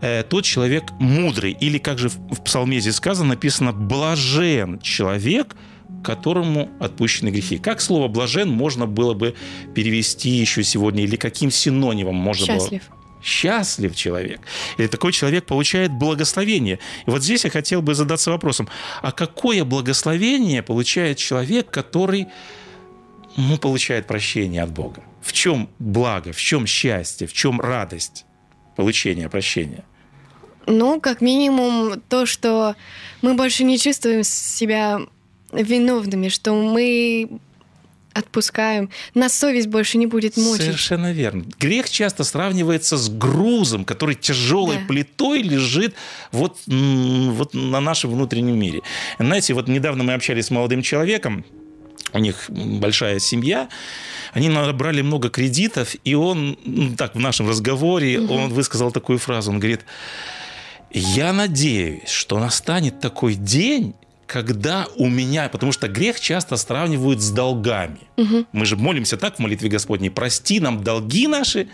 э, 0.00 0.22
тот 0.22 0.44
человек 0.44 0.84
мудрый. 0.98 1.52
Или, 1.52 1.78
как 1.78 1.98
же 1.98 2.08
в 2.08 2.42
псалме 2.42 2.80
здесь 2.80 2.96
сказано, 2.96 3.30
написано 3.30 3.72
«блажен 3.72 4.80
человек, 4.80 5.56
которому 6.02 6.70
отпущены 6.80 7.30
грехи». 7.30 7.58
Как 7.58 7.80
слово 7.80 8.08
«блажен» 8.08 8.48
можно 8.48 8.86
было 8.86 9.14
бы 9.14 9.34
перевести 9.74 10.30
еще 10.30 10.62
сегодня? 10.62 11.04
Или 11.04 11.16
каким 11.16 11.50
синонимом 11.50 12.16
можно 12.16 12.46
Счастлив. 12.46 12.82
было 12.88 13.04
счастлив 13.24 13.96
человек. 13.96 14.40
И 14.76 14.86
такой 14.86 15.12
человек 15.12 15.46
получает 15.46 15.92
благословение. 15.92 16.78
И 17.06 17.10
вот 17.10 17.22
здесь 17.22 17.44
я 17.44 17.50
хотел 17.50 17.80
бы 17.80 17.94
задаться 17.94 18.30
вопросом, 18.30 18.68
а 19.02 19.12
какое 19.12 19.64
благословение 19.64 20.62
получает 20.62 21.16
человек, 21.16 21.70
который 21.70 22.26
ну, 23.36 23.58
получает 23.58 24.06
прощение 24.06 24.62
от 24.62 24.70
Бога. 24.70 25.02
В 25.20 25.32
чем 25.32 25.68
благо, 25.78 26.32
в 26.32 26.40
чем 26.40 26.66
счастье, 26.66 27.26
в 27.26 27.32
чем 27.32 27.60
радость 27.60 28.24
получения 28.76 29.28
прощения? 29.28 29.84
Ну, 30.66 31.00
как 31.00 31.20
минимум, 31.20 32.00
то, 32.08 32.26
что 32.26 32.74
мы 33.22 33.34
больше 33.34 33.64
не 33.64 33.78
чувствуем 33.78 34.22
себя 34.24 35.00
виновными, 35.52 36.28
что 36.28 36.54
мы 36.54 37.28
отпускаем, 38.12 38.90
нас 39.14 39.36
совесть 39.36 39.66
больше 39.66 39.98
не 39.98 40.06
будет 40.06 40.36
мучить. 40.36 40.66
Совершенно 40.66 41.12
верно. 41.12 41.44
Грех 41.58 41.90
часто 41.90 42.22
сравнивается 42.22 42.96
с 42.96 43.08
грузом, 43.08 43.84
который 43.84 44.14
тяжелой 44.14 44.76
да. 44.76 44.82
плитой 44.86 45.42
лежит 45.42 45.94
вот, 46.30 46.58
вот 46.66 47.54
на 47.54 47.80
нашем 47.80 48.12
внутреннем 48.12 48.56
мире. 48.58 48.82
Знаете, 49.18 49.52
вот 49.52 49.68
недавно 49.68 50.04
мы 50.04 50.12
общались 50.14 50.46
с 50.46 50.50
молодым 50.50 50.82
человеком, 50.82 51.44
у 52.14 52.18
них 52.18 52.44
большая 52.48 53.18
семья, 53.18 53.68
они 54.32 54.48
набрали 54.48 55.02
много 55.02 55.28
кредитов, 55.28 55.94
и 56.04 56.14
он, 56.14 56.56
ну, 56.64 56.94
так, 56.96 57.14
в 57.14 57.18
нашем 57.18 57.48
разговоре, 57.48 58.20
угу. 58.20 58.34
он 58.34 58.52
высказал 58.52 58.92
такую 58.92 59.18
фразу, 59.18 59.50
он 59.50 59.58
говорит, 59.58 59.84
я 60.90 61.32
надеюсь, 61.32 62.08
что 62.08 62.38
настанет 62.38 63.00
такой 63.00 63.34
день, 63.34 63.94
когда 64.26 64.86
у 64.96 65.08
меня, 65.08 65.48
потому 65.48 65.72
что 65.72 65.88
грех 65.88 66.18
часто 66.20 66.56
сравнивают 66.56 67.20
с 67.20 67.30
долгами. 67.30 68.00
Угу. 68.16 68.46
Мы 68.52 68.64
же 68.64 68.76
молимся 68.76 69.16
так 69.16 69.36
в 69.36 69.38
молитве 69.40 69.68
Господней, 69.68 70.10
прости 70.10 70.60
нам 70.60 70.82
долги 70.82 71.26
наши, 71.26 71.68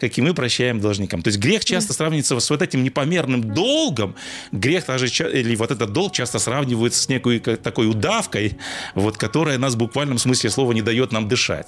как 0.00 0.16
и 0.18 0.22
мы 0.22 0.34
прощаем 0.34 0.80
должникам. 0.80 1.22
То 1.22 1.28
есть 1.28 1.38
грех 1.38 1.64
часто 1.64 1.92
сравнивается 1.92 2.38
с 2.38 2.50
вот 2.50 2.62
этим 2.62 2.82
непомерным 2.82 3.54
долгом. 3.54 4.14
Грех 4.52 4.86
даже, 4.86 5.06
или 5.06 5.54
вот 5.56 5.70
этот 5.70 5.92
долг 5.92 6.12
часто 6.12 6.38
сравнивается 6.38 7.02
с 7.02 7.08
некой 7.08 7.38
такой 7.40 7.88
удавкой, 7.88 8.58
вот, 8.94 9.16
которая 9.16 9.58
нас 9.58 9.74
в 9.74 9.78
буквальном 9.78 10.18
смысле 10.18 10.50
слова 10.50 10.72
не 10.72 10.82
дает 10.82 11.12
нам 11.12 11.28
дышать. 11.28 11.66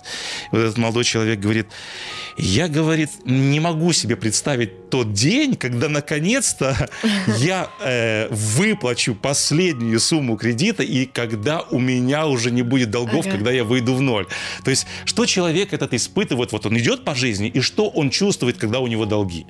Вот 0.50 0.58
этот 0.58 0.78
молодой 0.78 1.04
человек 1.04 1.40
говорит, 1.40 1.66
я, 2.36 2.68
говорит, 2.68 3.10
не 3.24 3.60
могу 3.60 3.92
себе 3.92 4.16
представить 4.16 4.90
тот 4.90 5.12
день, 5.12 5.56
когда 5.56 5.88
наконец-то 5.88 6.88
я 7.38 7.70
э, 7.80 8.28
выплачу 8.30 9.14
последнюю 9.14 10.00
сумму 10.00 10.36
кредита, 10.36 10.82
и 10.82 11.06
когда 11.06 11.60
у 11.60 11.78
меня 11.78 12.26
уже 12.26 12.50
не 12.50 12.62
будет 12.62 12.90
долгов, 12.90 13.26
ага. 13.26 13.36
когда 13.36 13.52
я 13.52 13.64
выйду 13.64 13.94
в 13.94 14.00
ноль. 14.00 14.26
То 14.64 14.70
есть, 14.70 14.86
что 15.04 15.26
человек 15.26 15.72
этот 15.72 15.94
испытывает, 15.94 16.52
вот 16.52 16.66
он 16.66 16.78
идет 16.78 17.04
по 17.04 17.14
жизни, 17.14 17.48
и 17.48 17.60
что 17.60 17.88
он 17.88 18.10
чувствует, 18.22 18.56
когда 18.56 18.78
у 18.78 18.86
него 18.86 19.04
долги? 19.04 19.46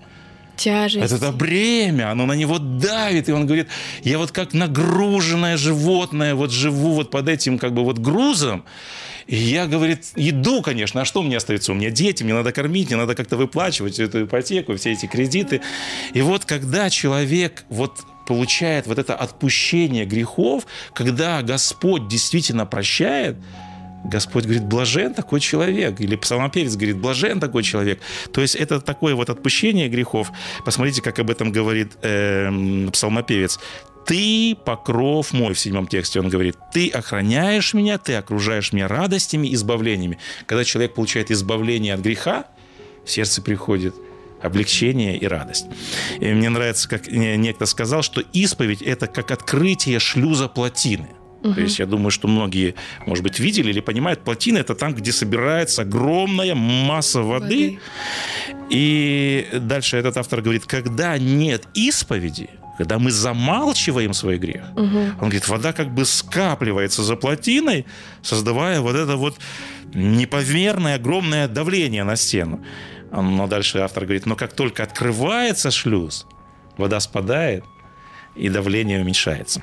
Тяжесть. 0.57 1.05
Это, 1.05 1.17
это 1.17 1.33
бремя, 1.33 2.11
оно 2.11 2.25
на 2.25 2.33
него 2.33 2.59
давит, 2.59 3.29
и 3.29 3.33
он 3.33 3.47
говорит, 3.47 3.69
я 4.03 4.17
вот 4.17 4.31
как 4.31 4.55
нагруженное 4.55 5.59
животное 5.59 6.35
вот 6.35 6.51
живу 6.51 6.93
вот 6.93 7.11
под 7.11 7.29
этим 7.29 7.59
как 7.59 7.75
бы 7.75 7.85
вот 7.85 7.99
грузом, 7.99 8.65
и 9.27 9.37
я, 9.37 9.67
говорит, 9.67 10.07
иду, 10.17 10.63
конечно, 10.63 11.03
а 11.03 11.05
что 11.05 11.23
мне 11.23 11.37
остается? 11.37 11.73
У 11.73 11.75
меня 11.75 11.91
дети, 11.91 12.25
мне 12.25 12.35
надо 12.35 12.51
кормить, 12.51 12.89
мне 12.89 12.97
надо 12.97 13.15
как-то 13.15 13.37
выплачивать 13.37 13.99
эту 13.99 14.25
ипотеку, 14.25 14.75
все 14.77 14.93
эти 14.93 15.07
кредиты. 15.07 15.61
И 16.15 16.23
вот 16.23 16.45
когда 16.45 16.91
человек 16.91 17.65
вот 17.69 18.01
получает 18.27 18.87
вот 18.87 18.99
это 18.99 19.15
отпущение 19.15 20.07
грехов, 20.07 20.67
когда 20.95 21.43
Господь 21.43 22.09
действительно 22.09 22.67
прощает, 22.67 23.37
Господь 24.05 24.45
говорит, 24.45 24.65
блажен 24.65 25.15
такой 25.15 25.41
человек. 25.41 26.01
Или 26.01 26.17
псалмопевец 26.17 26.75
говорит, 26.75 26.99
блажен 26.99 27.41
такой 27.41 27.63
человек. 27.63 28.01
То 28.33 28.41
есть 28.41 28.55
это 28.57 28.81
такое 28.81 29.15
вот 29.15 29.31
отпущение 29.31 29.89
грехов. 29.89 30.33
Посмотрите, 30.65 31.03
как 31.03 31.19
об 31.19 31.31
этом 31.31 31.53
говорит 31.53 31.93
э, 32.03 32.89
псалмопевец. 32.93 33.59
«Ты 34.05 34.57
покров 34.65 35.33
мой» 35.33 35.55
в 35.55 35.61
седьмом 35.61 35.87
тексте 35.87 36.19
он 36.19 36.29
говорит. 36.29 36.57
«Ты 36.73 36.89
охраняешь 36.89 37.73
меня, 37.73 37.99
ты 37.99 38.15
окружаешь 38.15 38.73
меня 38.73 38.89
радостями, 38.89 39.55
избавлениями». 39.55 40.19
Когда 40.47 40.65
человек 40.65 40.95
получает 40.95 41.31
избавление 41.31 41.95
от 41.95 42.01
греха, 42.01 42.47
в 43.05 43.11
сердце 43.11 43.43
приходит 43.43 43.95
облегчение 44.43 45.17
и 45.17 45.27
радость. 45.29 45.67
И 46.19 46.27
мне 46.33 46.51
нравится, 46.51 46.89
как 46.89 47.07
некто 47.07 47.65
сказал, 47.65 48.03
что 48.03 48.21
исповедь– 48.33 48.83
это 48.83 49.07
как 49.07 49.31
открытие 49.31 50.01
шлюза 50.01 50.49
плотины– 50.49 51.11
То 51.43 51.61
есть 51.61 51.79
я 51.79 51.87
думаю, 51.87 52.11
что 52.11 52.29
многие, 52.29 52.75
может 53.07 53.25
быть, 53.25 53.41
видели 53.41 53.71
или 53.71 53.81
понимают, 53.81 54.21
плотина 54.21 54.59
это 54.59 54.75
там, 54.75 54.95
где 54.95 55.13
собирается 55.13 55.83
огромная 55.83 56.55
масса 56.55 57.23
воды. 57.23 57.43
Воды. 57.43 57.79
И 58.71 59.49
дальше 59.53 59.97
этот 59.97 60.17
автор 60.17 60.41
говорит, 60.41 60.67
когда 60.67 61.19
нет 61.19 61.67
исповеди, 61.75 62.49
когда 62.79 62.99
мы 62.99 63.11
замалчиваем 63.11 64.15
свой 64.15 64.39
грех, 64.39 64.63
он 64.77 65.19
говорит, 65.19 65.49
вода 65.49 65.73
как 65.73 65.93
бы 65.93 66.05
скапливается 66.05 67.03
за 67.03 67.17
плотиной, 67.17 67.87
создавая 68.23 68.81
вот 68.81 68.95
это 68.97 69.17
вот 69.17 69.37
непомерное 69.95 70.97
огромное 70.97 71.49
давление 71.49 72.05
на 72.05 72.17
стену. 72.17 72.65
Но 73.11 73.47
дальше 73.47 73.79
автор 73.79 74.05
говорит, 74.05 74.27
но 74.27 74.37
как 74.37 74.53
только 74.53 74.83
открывается 74.85 75.71
шлюз, 75.71 76.27
вода 76.79 77.01
спадает, 77.01 77.65
и 78.35 78.49
давление 78.49 79.01
уменьшается. 79.01 79.63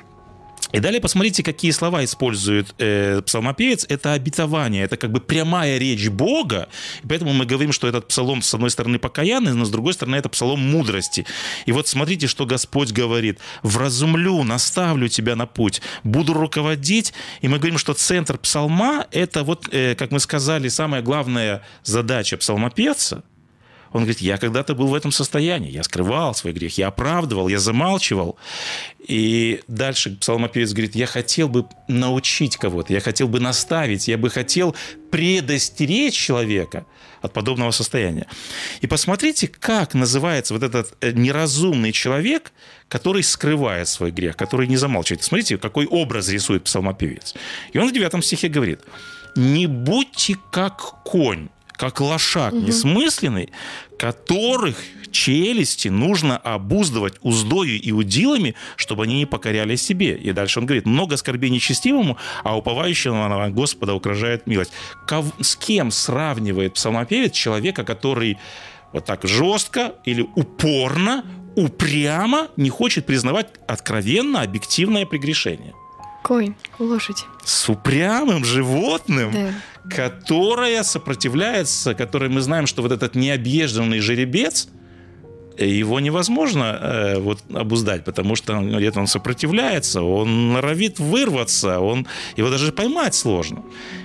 И 0.72 0.80
далее 0.80 1.00
посмотрите, 1.00 1.42
какие 1.42 1.70
слова 1.70 2.04
использует 2.04 2.74
э, 2.78 3.22
псалмопевец. 3.22 3.86
Это 3.88 4.12
обетование, 4.12 4.84
это 4.84 4.96
как 4.96 5.10
бы 5.10 5.20
прямая 5.20 5.78
речь 5.78 6.08
Бога. 6.08 6.68
И 7.02 7.06
поэтому 7.06 7.32
мы 7.32 7.46
говорим, 7.46 7.72
что 7.72 7.88
этот 7.88 8.08
псалом, 8.08 8.42
с 8.42 8.54
одной 8.54 8.70
стороны, 8.70 8.98
покаянный, 8.98 9.54
но 9.54 9.64
с 9.64 9.70
другой 9.70 9.94
стороны, 9.94 10.16
это 10.16 10.28
псалом 10.28 10.60
мудрости. 10.60 11.26
И 11.66 11.72
вот 11.72 11.88
смотрите, 11.88 12.26
что 12.26 12.46
Господь 12.46 12.92
говорит. 12.92 13.38
«Вразумлю, 13.62 14.42
наставлю 14.42 15.08
тебя 15.08 15.36
на 15.36 15.46
путь, 15.46 15.82
буду 16.04 16.32
руководить». 16.32 17.12
И 17.40 17.48
мы 17.48 17.58
говорим, 17.58 17.78
что 17.78 17.94
центр 17.94 18.38
псалма– 18.38 19.06
это 19.10 19.42
вот, 19.42 19.68
э, 19.72 19.94
как 19.94 20.10
мы 20.10 20.20
сказали, 20.20 20.68
самая 20.68 21.02
главная 21.02 21.62
задача 21.82 22.36
псалмопевца– 22.36 23.22
он 23.92 24.02
говорит, 24.02 24.20
я 24.20 24.38
когда-то 24.38 24.74
был 24.74 24.86
в 24.86 24.94
этом 24.94 25.10
состоянии, 25.10 25.70
я 25.70 25.82
скрывал 25.82 26.34
свой 26.34 26.52
грех, 26.52 26.78
я 26.78 26.88
оправдывал, 26.88 27.48
я 27.48 27.58
замалчивал. 27.58 28.36
И 29.00 29.62
дальше 29.66 30.16
псалмопевец 30.16 30.72
говорит, 30.72 30.94
я 30.94 31.06
хотел 31.06 31.48
бы 31.48 31.66
научить 31.88 32.56
кого-то, 32.56 32.92
я 32.92 33.00
хотел 33.00 33.26
бы 33.26 33.40
наставить, 33.40 34.06
я 34.06 34.16
бы 34.16 34.30
хотел 34.30 34.76
предостеречь 35.10 36.14
человека 36.14 36.86
от 37.20 37.32
подобного 37.32 37.72
состояния. 37.72 38.26
И 38.80 38.86
посмотрите, 38.86 39.48
как 39.48 39.94
называется 39.94 40.54
вот 40.54 40.62
этот 40.62 40.94
э, 41.00 41.10
неразумный 41.10 41.90
человек, 41.90 42.52
который 42.88 43.24
скрывает 43.24 43.88
свой 43.88 44.12
грех, 44.12 44.36
который 44.36 44.68
не 44.68 44.76
замалчивает. 44.76 45.24
Смотрите, 45.24 45.58
какой 45.58 45.86
образ 45.86 46.28
рисует 46.28 46.64
псалмопевец. 46.64 47.34
И 47.72 47.78
он 47.78 47.88
в 47.88 47.92
9 47.92 48.24
стихе 48.24 48.48
говорит, 48.48 48.80
«Не 49.34 49.66
будьте 49.66 50.36
как 50.52 51.02
конь, 51.04 51.48
как 51.80 52.02
лошак 52.02 52.52
угу. 52.52 52.60
несмысленный, 52.66 53.48
которых 53.98 54.76
челюсти 55.10 55.88
нужно 55.88 56.36
обуздывать 56.36 57.14
уздою 57.22 57.80
и 57.80 57.90
удилами, 57.90 58.54
чтобы 58.76 59.04
они 59.04 59.20
не 59.20 59.26
покоряли 59.26 59.76
себе. 59.76 60.14
И 60.14 60.30
дальше 60.32 60.58
он 60.60 60.66
говорит, 60.66 60.84
много 60.84 61.16
скорби 61.16 61.48
нечестивому, 61.48 62.18
а 62.44 62.58
уповающего 62.58 63.14
на 63.26 63.48
Господа 63.48 63.94
угрожает 63.94 64.46
милость. 64.46 64.72
Ков... 65.08 65.24
С 65.40 65.56
кем 65.56 65.90
сравнивает 65.90 66.74
псалмопевец 66.74 67.32
человека, 67.32 67.82
который 67.82 68.36
вот 68.92 69.06
так 69.06 69.26
жестко 69.26 69.94
или 70.04 70.28
упорно, 70.36 71.24
упрямо 71.56 72.48
не 72.58 72.68
хочет 72.68 73.06
признавать 73.06 73.48
откровенно 73.66 74.42
объективное 74.42 75.06
прегрешение? 75.06 75.72
Конь, 76.22 76.54
лошадь. 76.78 77.24
С 77.44 77.68
упрямым 77.68 78.44
животным, 78.44 79.32
Да. 79.32 79.52
которое 79.96 80.82
сопротивляется, 80.82 81.94
которое 81.94 82.28
мы 82.28 82.40
знаем, 82.40 82.66
что 82.66 82.82
вот 82.82 82.92
этот 82.92 83.14
необъезженный 83.14 84.00
жеребец, 84.00 84.68
э, 85.56 85.66
его 85.66 85.98
невозможно 86.00 86.78
э, 86.80 87.18
вот 87.18 87.38
обуздать, 87.54 88.04
потому 88.04 88.36
что 88.36 88.60
где-то 88.60 89.00
он 89.00 89.06
сопротивляется, 89.06 90.02
он 90.02 90.52
норовит 90.52 90.98
вырваться, 90.98 91.80
он, 91.80 92.06
его 92.36 92.50
даже 92.50 92.70
поймать 92.72 93.14
сложно. 93.14 93.62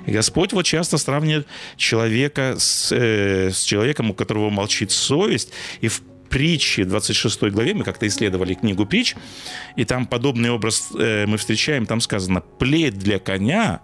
И 0.08 0.12
Господь 0.12 0.54
вот 0.54 0.64
часто 0.66 0.98
сравнивает 0.98 1.48
человека 1.78 2.56
с, 2.58 2.92
э, 2.96 3.52
с 3.52 3.62
человеком, 3.64 4.12
у 4.12 4.14
которого 4.14 4.50
молчит 4.50 4.92
совесть, 4.92 5.52
и 5.82 5.88
в 5.90 6.02
притче 6.30 6.86
26 6.86 7.44
главе, 7.44 7.74
мы 7.74 7.84
как-то 7.84 8.08
исследовали 8.08 8.54
книгу 8.54 8.86
притч, 8.86 9.16
и 9.76 9.86
там 9.86 10.06
подобный 10.06 10.52
образ 10.52 10.90
э, 10.98 11.26
мы 11.26 11.38
встречаем, 11.38 11.86
там 11.86 12.02
сказано 12.02 12.42
«плеть 12.42 12.98
для 12.98 13.20
коня, 13.20 13.82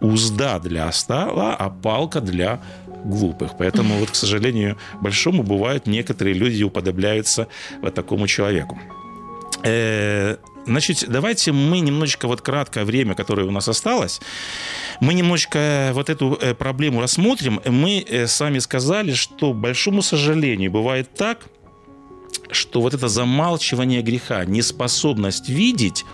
узда 0.00 0.58
для 0.58 0.88
остала, 0.88 1.54
а 1.54 1.70
палка 1.70 2.20
для 2.20 2.60
глупых». 3.04 3.56
Поэтому, 3.58 3.96
вот, 3.96 4.10
к 4.10 4.14
сожалению, 4.14 4.78
большому 5.00 5.42
бывают 5.42 5.86
некоторые 5.86 6.34
люди 6.34 6.62
уподобляются 6.62 7.48
вот 7.82 7.94
такому 7.94 8.26
человеку. 8.26 8.78
Э, 9.64 10.36
Значит, 10.68 11.04
давайте 11.08 11.52
мы 11.52 11.80
немножечко, 11.80 12.28
вот 12.28 12.42
краткое 12.42 12.84
время, 12.84 13.14
которое 13.14 13.46
у 13.46 13.50
нас 13.50 13.68
осталось, 13.68 14.20
мы 15.00 15.14
немножечко 15.14 15.92
вот 15.94 16.10
эту 16.10 16.38
э, 16.40 16.54
проблему 16.54 17.00
рассмотрим. 17.00 17.60
Мы 17.64 18.04
э, 18.06 18.26
с 18.26 18.38
вами 18.38 18.58
сказали, 18.58 19.14
что, 19.14 19.54
большому 19.54 20.02
сожалению, 20.02 20.70
бывает 20.70 21.14
так, 21.14 21.46
что 22.50 22.80
вот 22.80 22.94
это 22.94 23.08
замалчивание 23.08 24.02
греха, 24.02 24.44
неспособность 24.44 25.48
видеть, 25.48 26.04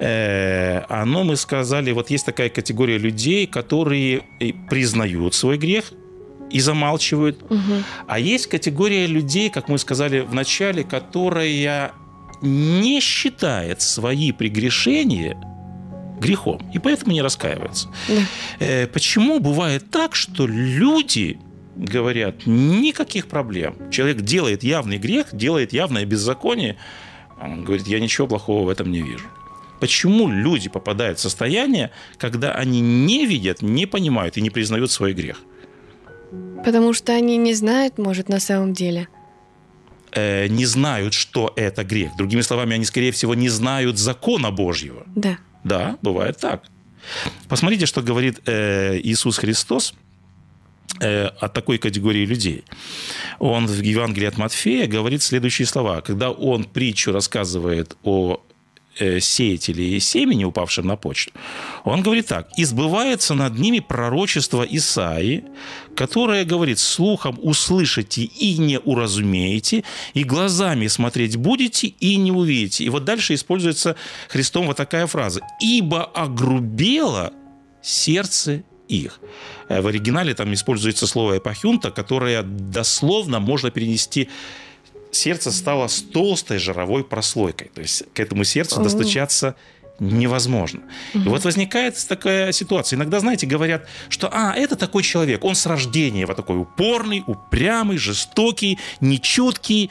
э, 0.00 0.80
оно, 0.88 1.24
мы 1.24 1.36
сказали, 1.36 1.92
вот 1.92 2.10
есть 2.10 2.26
такая 2.26 2.48
категория 2.48 2.98
людей, 2.98 3.46
которые 3.46 4.22
признают 4.68 5.34
свой 5.34 5.58
грех 5.58 5.92
и 6.50 6.60
замалчивают. 6.60 7.44
А 8.06 8.18
есть 8.18 8.46
категория 8.46 9.06
людей, 9.06 9.50
как 9.50 9.68
мы 9.68 9.78
сказали 9.78 10.20
в 10.20 10.34
начале, 10.34 10.84
которая 10.84 11.92
не 12.42 13.00
считает 13.00 13.80
свои 13.80 14.32
прегрешения 14.32 15.36
грехом, 16.20 16.60
и 16.72 16.78
поэтому 16.78 17.12
не 17.12 17.22
раскаивается. 17.22 17.88
Э, 18.60 18.86
Почему 18.86 19.40
бывает 19.40 19.90
так, 19.90 20.14
что 20.14 20.46
люди 20.46 21.38
говорят, 21.76 22.46
никаких 22.46 23.26
проблем. 23.26 23.76
Человек 23.90 24.20
делает 24.20 24.62
явный 24.62 24.98
грех, 24.98 25.28
делает 25.32 25.72
явное 25.72 26.04
беззаконие, 26.04 26.76
а 27.38 27.46
он 27.46 27.64
говорит, 27.64 27.86
я 27.86 28.00
ничего 28.00 28.26
плохого 28.26 28.66
в 28.66 28.68
этом 28.68 28.90
не 28.90 29.02
вижу. 29.02 29.26
Почему 29.80 30.28
люди 30.28 30.68
попадают 30.68 31.18
в 31.18 31.22
состояние, 31.22 31.90
когда 32.16 32.52
они 32.52 32.80
не 32.80 33.26
видят, 33.26 33.60
не 33.62 33.86
понимают 33.86 34.36
и 34.36 34.40
не 34.40 34.50
признают 34.50 34.90
свой 34.90 35.12
грех? 35.12 35.40
Потому 36.64 36.94
что 36.94 37.12
они 37.12 37.36
не 37.36 37.54
знают, 37.54 37.98
может, 37.98 38.28
на 38.28 38.40
самом 38.40 38.72
деле. 38.72 39.08
Э, 40.12 40.46
не 40.46 40.64
знают, 40.64 41.12
что 41.12 41.52
это 41.56 41.84
грех. 41.84 42.16
Другими 42.16 42.40
словами, 42.40 42.74
они, 42.74 42.84
скорее 42.84 43.10
всего, 43.10 43.34
не 43.34 43.48
знают 43.48 43.98
закона 43.98 44.50
Божьего. 44.50 45.04
Да. 45.14 45.38
Да, 45.64 45.98
бывает 46.02 46.38
так. 46.38 46.64
Посмотрите, 47.48 47.86
что 47.86 48.00
говорит 48.00 48.40
э, 48.46 48.98
Иисус 49.02 49.38
Христос 49.38 49.94
э, 51.00 51.26
о 51.26 51.48
такой 51.48 51.78
категории 51.78 52.26
людей. 52.26 52.64
Он 53.38 53.66
в 53.66 53.82
Евангелии 53.82 54.28
от 54.28 54.38
Матфея 54.38 54.86
говорит 54.86 55.22
следующие 55.22 55.66
слова. 55.66 56.00
Когда 56.00 56.30
он 56.30 56.64
притчу 56.64 57.12
рассказывает 57.12 57.96
о 58.02 58.40
э, 58.98 59.20
сеятеле 59.20 59.96
и 59.96 60.00
семени, 60.00 60.44
упавшем 60.44 60.86
на 60.86 60.96
почту, 60.96 61.32
он 61.84 62.02
говорит 62.02 62.26
так. 62.26 62.48
«Избывается 62.56 63.34
над 63.34 63.58
ними 63.58 63.80
пророчество 63.80 64.62
Исаи, 64.62 65.44
которое 65.96 66.44
говорит, 66.44 66.78
слухом 66.78 67.38
услышите 67.42 68.22
и 68.22 68.58
не 68.58 68.78
уразумеете, 68.78 69.84
и 70.14 70.24
глазами 70.24 70.86
смотреть 70.86 71.36
будете 71.36 71.88
и 71.88 72.16
не 72.16 72.32
увидите». 72.32 72.84
И 72.84 72.88
вот 72.88 73.04
дальше 73.04 73.34
используется 73.34 73.96
Христом 74.28 74.66
вот 74.66 74.76
такая 74.76 75.06
фраза. 75.06 75.40
«Ибо 75.60 76.04
огрубело 76.04 77.32
сердце 77.82 78.62
их». 78.88 79.20
Э, 79.68 79.80
В 79.80 79.86
оригинале 79.86 80.34
там 80.34 80.52
используется 80.52 81.06
слово 81.06 81.38
«эпохюнта», 81.38 81.90
которое 81.90 82.42
дословно 82.42 83.40
можно 83.40 83.70
перенести 83.70 84.28
сердце 85.10 85.52
стало 85.52 85.86
с 85.88 86.02
толстой 86.02 86.58
жировой 86.58 87.04
прослойкой. 87.04 87.70
То 87.74 87.80
есть 87.80 88.04
к 88.12 88.20
этому 88.20 88.44
сердцу 88.44 88.80
О. 88.80 88.84
достучаться 88.84 89.54
невозможно. 90.00 90.80
И 91.14 91.18
вот 91.18 91.44
возникает 91.44 91.96
такая 92.08 92.52
ситуация. 92.52 92.96
Иногда, 92.96 93.20
знаете, 93.20 93.46
говорят, 93.46 93.86
что 94.08 94.28
а, 94.32 94.52
это 94.54 94.76
такой 94.76 95.02
человек, 95.02 95.44
он 95.44 95.54
с 95.54 95.66
рождения 95.66 96.26
вот 96.26 96.36
такой 96.36 96.58
упорный, 96.58 97.22
упрямый, 97.26 97.96
жестокий, 97.98 98.78
нечуткий. 99.00 99.90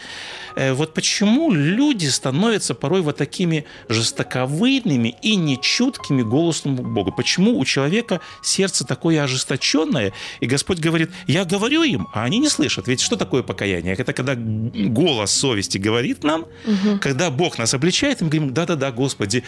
Э, 0.55 0.73
Вот 0.73 0.93
почему 0.93 1.51
люди 1.51 2.07
становятся 2.07 2.73
порой 2.73 3.01
вот 3.01 3.17
такими 3.17 3.65
жестоковыйными 3.89 5.15
и 5.21 5.35
нечуткими 5.35 6.21
голосом 6.21 6.75
Бога? 6.75 7.11
Почему 7.11 7.57
у 7.57 7.65
человека 7.65 8.19
сердце 8.41 8.85
такое 8.85 9.23
ожесточенное, 9.23 10.11
и 10.41 10.45
Господь 10.45 10.79
говорит, 10.79 11.11
я 11.27 11.45
говорю 11.45 11.83
им, 11.83 12.07
а 12.13 12.23
они 12.23 12.39
не 12.39 12.49
слышат. 12.49 12.87
Ведь 12.87 12.99
что 13.01 13.15
такое 13.15 13.43
покаяние? 13.43 13.95
Это 13.95 14.13
когда 14.13 14.35
голос 14.35 15.31
совести 15.31 15.77
говорит 15.77 16.23
нам, 16.23 16.45
когда 17.01 17.29
Бог 17.29 17.57
нас 17.57 17.73
обличает, 17.73 18.21
и 18.21 18.23
мы 18.25 18.29
говорим, 18.29 18.53
да-да-да, 18.53 18.91
Господи, 18.91 19.43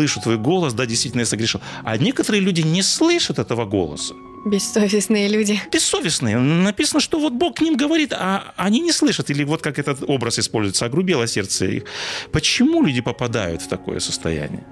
слышу 0.00 0.20
твой 0.20 0.36
голос, 0.36 0.72
да, 0.72 0.86
действительно 0.86 1.20
я 1.20 1.26
согрешил. 1.26 1.60
А 1.84 1.98
некоторые 1.98 2.40
люди 2.40 2.62
не 2.62 2.82
слышат 2.82 3.38
этого 3.38 3.66
голоса. 3.66 4.14
Бессовестные 4.46 5.28
люди. 5.28 5.60
Бессовестные. 5.72 6.38
Написано, 6.38 7.00
что 7.00 7.20
вот 7.20 7.32
Бог 7.34 7.56
к 7.56 7.60
ним 7.60 7.76
говорит, 7.76 8.12
а 8.14 8.54
они 8.56 8.80
не 8.80 8.92
слышат. 8.92 9.30
Или 9.30 9.44
вот 9.44 9.60
как 9.60 9.78
этот 9.78 10.02
образ 10.08 10.38
используется, 10.38 10.86
огрубело 10.86 11.26
сердце 11.26 11.66
их. 11.66 11.84
Почему 12.32 12.82
люди 12.82 13.02
попадают 13.02 13.62
в 13.62 13.68
такое 13.68 14.00
состояние? 14.00 14.64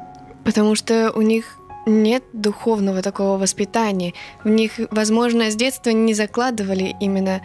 Потому 0.45 0.75
что 0.77 1.13
у 1.15 1.21
них 1.21 1.45
нет 1.87 2.23
духовного 2.33 3.03
такого 3.03 3.39
воспитания. 3.39 4.15
В 4.45 4.49
них, 4.49 4.81
возможно, 4.91 5.51
с 5.51 5.57
детства 5.57 5.91
не 5.91 6.15
закладывали 6.15 6.97
именно 7.01 7.41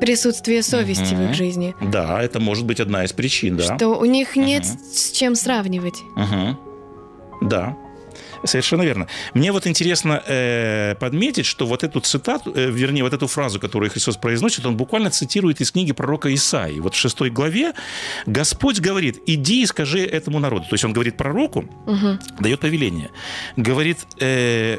присутствие 0.00 0.62
совести 0.62 1.14
в 1.14 1.20
их 1.30 1.34
жизни. 1.34 1.74
Да, 1.82 2.22
это 2.22 2.40
может 2.40 2.64
быть 2.64 2.80
одна 2.80 3.04
из 3.04 3.12
причин, 3.12 3.56
да. 3.56 3.76
Что 3.76 3.88
у 3.88 4.06
них 4.06 4.36
нет 4.36 4.64
с 4.64 5.10
чем 5.12 5.34
сравнивать. 5.34 6.02
Мгм. 6.16 6.67
Да. 7.40 7.76
Совершенно 8.44 8.82
верно. 8.82 9.06
Мне 9.34 9.52
вот 9.52 9.66
интересно 9.66 10.22
э, 10.26 10.94
подметить, 11.00 11.46
что 11.46 11.66
вот 11.66 11.82
эту 11.82 12.00
цитату, 12.00 12.52
э, 12.54 12.70
вернее, 12.70 13.02
вот 13.02 13.12
эту 13.12 13.26
фразу, 13.26 13.60
которую 13.60 13.90
Христос 13.90 14.16
произносит, 14.16 14.66
он 14.66 14.76
буквально 14.76 15.10
цитирует 15.10 15.60
из 15.60 15.72
книги 15.72 15.92
пророка 15.92 16.32
Исаии. 16.32 16.80
Вот 16.80 16.94
в 16.94 16.98
шестой 16.98 17.30
главе 17.30 17.72
Господь 18.26 18.80
говорит, 18.80 19.22
иди 19.26 19.62
и 19.62 19.66
скажи 19.66 20.00
этому 20.00 20.38
народу. 20.38 20.66
То 20.68 20.74
есть 20.74 20.84
он 20.84 20.92
говорит 20.92 21.16
пророку, 21.16 21.64
дает 22.40 22.60
повеление. 22.60 23.10
Говорит, 23.56 23.98
э, 24.20 24.78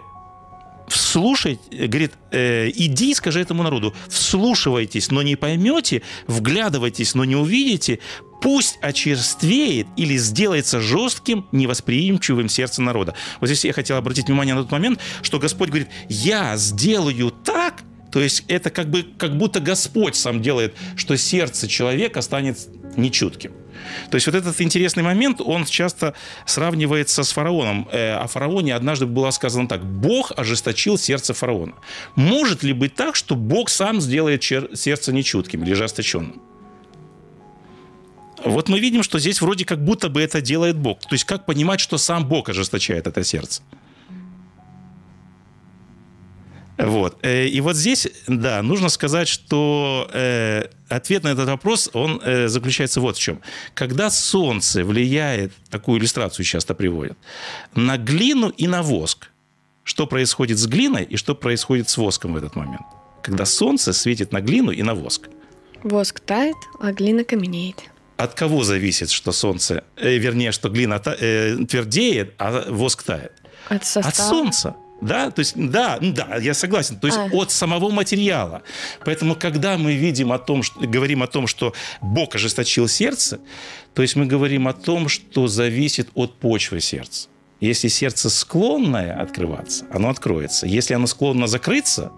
вслушай, 0.89 1.59
говорит, 1.71 2.13
э, 2.31 2.69
иди 2.69 3.13
скажи 3.13 3.39
этому 3.39 3.63
народу, 3.63 3.93
вслушивайтесь, 4.09 5.11
но 5.11 5.21
не 5.21 5.35
поймете, 5.35 6.01
вглядывайтесь, 6.27 7.15
но 7.15 7.25
не 7.25 7.35
увидите, 7.35 7.99
пусть 8.41 8.77
очерствеет 8.81 9.87
или 9.97 10.17
сделается 10.17 10.81
жестким, 10.81 11.47
невосприимчивым 11.51 12.49
сердце 12.49 12.81
народа. 12.81 13.15
Вот 13.39 13.47
здесь 13.47 13.65
я 13.65 13.73
хотел 13.73 13.97
обратить 13.97 14.27
внимание 14.27 14.55
на 14.55 14.63
тот 14.63 14.71
момент, 14.71 14.99
что 15.21 15.39
Господь 15.39 15.69
говорит, 15.69 15.89
я 16.09 16.57
сделаю 16.57 17.31
так, 17.31 17.83
то 18.11 18.19
есть 18.19 18.43
это 18.47 18.69
как, 18.69 18.89
бы, 18.89 19.03
как 19.17 19.37
будто 19.37 19.59
Господь 19.59 20.15
сам 20.15 20.41
делает, 20.41 20.75
что 20.95 21.15
сердце 21.17 21.67
человека 21.67 22.21
станет 22.21 22.57
нечутким. 22.97 23.53
То 24.09 24.15
есть 24.15 24.27
вот 24.27 24.35
этот 24.35 24.59
интересный 24.61 25.03
момент, 25.03 25.41
он 25.41 25.65
часто 25.65 26.13
сравнивается 26.45 27.23
с 27.23 27.31
фараоном. 27.31 27.87
Э, 27.91 28.15
О 28.15 28.27
фараоне 28.27 28.75
однажды 28.75 29.05
было 29.05 29.31
сказано 29.31 29.67
так. 29.67 29.85
Бог 29.85 30.31
ожесточил 30.37 30.97
сердце 30.97 31.33
фараона. 31.33 31.73
Может 32.15 32.63
ли 32.63 32.73
быть 32.73 32.95
так, 32.95 33.15
что 33.15 33.35
Бог 33.35 33.69
сам 33.69 34.01
сделает 34.01 34.43
сердце 34.43 35.13
нечутким 35.13 35.63
или 35.63 35.73
ожесточенным? 35.73 36.41
Вот 38.45 38.69
мы 38.69 38.79
видим, 38.79 39.03
что 39.03 39.19
здесь 39.19 39.41
вроде 39.41 39.65
как 39.65 39.83
будто 39.83 40.09
бы 40.09 40.21
это 40.21 40.41
делает 40.41 40.77
Бог. 40.77 41.01
То 41.01 41.13
есть 41.13 41.25
как 41.25 41.45
понимать, 41.45 41.79
что 41.79 41.97
сам 41.97 42.27
Бог 42.27 42.49
ожесточает 42.49 43.07
это 43.07 43.23
сердце? 43.23 43.61
Вот. 46.79 47.17
Э, 47.23 47.45
И 47.47 47.61
вот 47.61 47.75
здесь, 47.75 48.07
да, 48.27 48.61
нужно 48.61 48.89
сказать, 48.89 49.27
что 49.27 50.09
э, 50.13 50.65
ответ 50.87 51.23
на 51.23 51.29
этот 51.29 51.47
вопрос, 51.49 51.89
он 51.93 52.21
э, 52.23 52.47
заключается 52.47 53.01
вот 53.01 53.17
в 53.17 53.19
чем. 53.19 53.41
Когда 53.73 54.09
солнце 54.09 54.83
влияет, 54.85 55.51
такую 55.69 55.99
иллюстрацию 55.99 56.45
часто 56.45 56.73
приводят, 56.73 57.17
на 57.75 57.97
глину 57.97 58.49
и 58.49 58.67
на 58.67 58.81
воск, 58.81 59.29
что 59.83 60.07
происходит 60.07 60.57
с 60.57 60.67
глиной 60.67 61.03
и 61.03 61.17
что 61.17 61.35
происходит 61.35 61.89
с 61.89 61.97
воском 61.97 62.33
в 62.33 62.37
этот 62.37 62.55
момент? 62.55 62.85
Когда 63.23 63.45
солнце 63.45 63.91
светит 63.93 64.31
на 64.31 64.39
глину 64.41 64.71
и 64.71 64.81
на 64.83 64.93
воск. 64.95 65.27
Воск 65.83 66.19
тает, 66.19 66.55
а 66.79 66.91
глина 66.93 67.23
каменеет. 67.23 67.75
От 68.17 68.33
кого 68.33 68.63
зависит, 68.63 69.11
что 69.11 69.31
солнце, 69.31 69.83
э, 69.97 70.17
вернее, 70.17 70.51
что 70.51 70.69
глина 70.69 70.99
та- 70.99 71.15
э, 71.19 71.57
твердеет, 71.69 72.33
а 72.37 72.65
воск 72.69 73.03
тает? 73.03 73.31
От 73.69 73.85
состава. 73.85 74.07
От 74.07 74.15
солнца. 74.15 74.75
Да, 75.01 75.31
то 75.31 75.39
есть, 75.39 75.53
да, 75.55 75.97
да, 76.01 76.37
я 76.37 76.53
согласен. 76.53 76.99
То 76.99 77.07
есть 77.07 77.19
А. 77.19 77.29
от 77.31 77.51
самого 77.51 77.89
материала. 77.89 78.61
Поэтому, 79.05 79.35
когда 79.35 79.77
мы 79.77 79.93
видим 79.93 80.31
о 80.31 80.39
том, 80.39 80.63
что, 80.63 80.79
говорим 80.81 81.23
о 81.23 81.27
том, 81.27 81.47
что 81.47 81.73
Бог 82.01 82.35
ожесточил 82.35 82.87
сердце, 82.87 83.39
то 83.93 84.01
есть 84.01 84.15
мы 84.15 84.25
говорим 84.25 84.67
о 84.67 84.73
том, 84.73 85.07
что 85.07 85.47
зависит 85.47 86.09
от 86.15 86.35
почвы 86.35 86.81
сердца. 86.81 87.29
Если 87.61 87.89
сердце 87.89 88.29
склонное 88.29 89.21
открываться, 89.21 89.85
оно 89.91 90.09
откроется. 90.09 90.65
Если 90.65 90.93
оно 90.93 91.07
склонно 91.07 91.47
закрыться, 91.47 92.11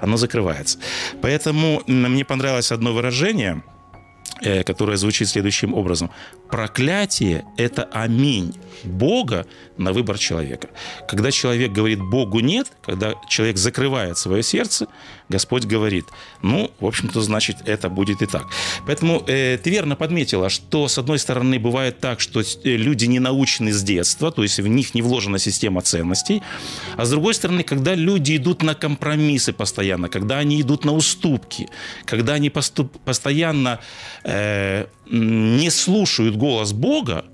оно 0.00 0.16
закрывается. 0.16 0.78
Поэтому 1.22 1.82
мне 1.86 2.24
понравилось 2.24 2.72
одно 2.72 2.92
выражение, 2.92 3.62
э, 4.42 4.62
которое 4.62 4.96
звучит 4.96 5.28
следующим 5.28 5.74
образом. 5.74 6.10
Проклятие– 6.54 7.44
это 7.56 7.82
аминь 7.82 8.54
Бога 8.84 9.44
на 9.76 9.92
выбор 9.92 10.18
человека. 10.18 10.68
Когда 11.08 11.32
человек 11.32 11.72
говорит 11.72 11.98
«Богу 11.98 12.38
нет», 12.38 12.70
когда 12.80 13.14
человек 13.28 13.56
закрывает 13.56 14.18
свое 14.18 14.44
сердце, 14.44 14.86
Господь 15.28 15.64
говорит, 15.64 16.04
ну, 16.42 16.70
в 16.78 16.86
общем-то, 16.86 17.20
значит, 17.22 17.56
это 17.66 17.88
будет 17.88 18.22
и 18.22 18.26
так. 18.26 18.44
Поэтому 18.86 19.24
э, 19.26 19.58
ты 19.58 19.70
верно 19.70 19.96
подметила, 19.96 20.48
что, 20.48 20.86
с 20.86 20.96
одной 20.96 21.18
стороны, 21.18 21.58
бывает 21.58 21.98
так, 21.98 22.20
что 22.20 22.40
э, 22.40 22.44
люди 22.62 23.06
не 23.06 23.18
научены 23.18 23.72
с 23.72 23.82
детства, 23.82 24.30
то 24.30 24.44
есть 24.44 24.60
в 24.60 24.68
них 24.68 24.94
не 24.94 25.02
вложена 25.02 25.38
система 25.38 25.80
ценностей, 25.80 26.40
а 26.96 27.04
с 27.04 27.10
другой 27.10 27.34
стороны, 27.34 27.64
когда 27.64 27.96
люди 27.96 28.36
идут 28.36 28.62
на 28.62 28.74
компромиссы 28.74 29.52
постоянно, 29.52 30.08
когда 30.08 30.38
они 30.38 30.60
идут 30.60 30.84
на 30.84 30.92
уступки, 30.92 31.68
когда 32.04 32.34
они 32.34 32.48
поступ- 32.48 33.00
постоянно 33.04 33.80
э, 34.22 34.86
не 35.10 35.70
слушают 35.70 36.36
голос 36.36 36.72
Бога, 36.72 37.24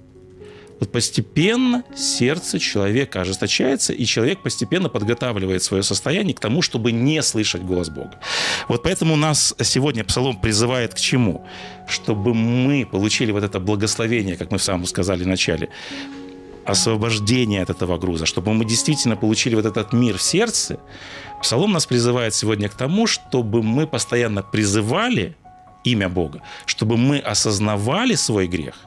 вот 0.80 0.92
постепенно 0.92 1.85
сердце 1.94 2.59
человека 2.59 3.20
ожесточается, 3.20 3.92
и 3.92 4.06
человек 4.06 4.42
постепенно 4.42 4.88
подготавливает 4.88 5.62
свое 5.62 5.83
состояние 5.83 6.35
к 6.35 6.40
тому, 6.40 6.62
чтобы 6.62 6.90
не 6.90 7.22
слышать 7.22 7.62
голос 7.62 7.90
Бога. 7.90 8.18
Вот 8.66 8.83
поэтому 8.83 9.14
нас 9.14 9.54
сегодня 9.62 10.04
Псалом 10.04 10.40
призывает 10.40 10.94
к 10.94 10.98
чему? 10.98 11.46
Чтобы 11.87 12.33
мы 12.33 12.87
получили 12.87 13.30
вот 13.30 13.44
это 13.44 13.61
благословение, 13.61 14.38
как 14.38 14.50
мы 14.50 14.56
в 14.56 14.62
самом 14.62 14.87
сказали 14.87 15.22
в 15.22 15.26
начале, 15.26 15.68
освобождение 16.64 17.62
от 17.62 17.68
этого 17.68 17.98
груза, 17.98 18.24
чтобы 18.24 18.54
мы 18.54 18.64
действительно 18.64 19.16
получили 19.16 19.54
вот 19.54 19.66
этот 19.66 19.92
мир 19.92 20.16
в 20.16 20.22
сердце. 20.22 20.78
Псалом 21.42 21.72
нас 21.72 21.85
призывает 21.85 22.35
сегодня 22.35 22.70
к 22.70 22.74
тому, 22.74 23.06
чтобы 23.06 23.62
мы 23.62 23.87
постоянно 23.87 24.42
призывали 24.42 25.37
имя 25.84 26.08
Бога, 26.08 26.42
чтобы 26.66 26.96
мы 26.96 27.18
осознавали 27.18 28.14
свой 28.14 28.46
грех, 28.46 28.86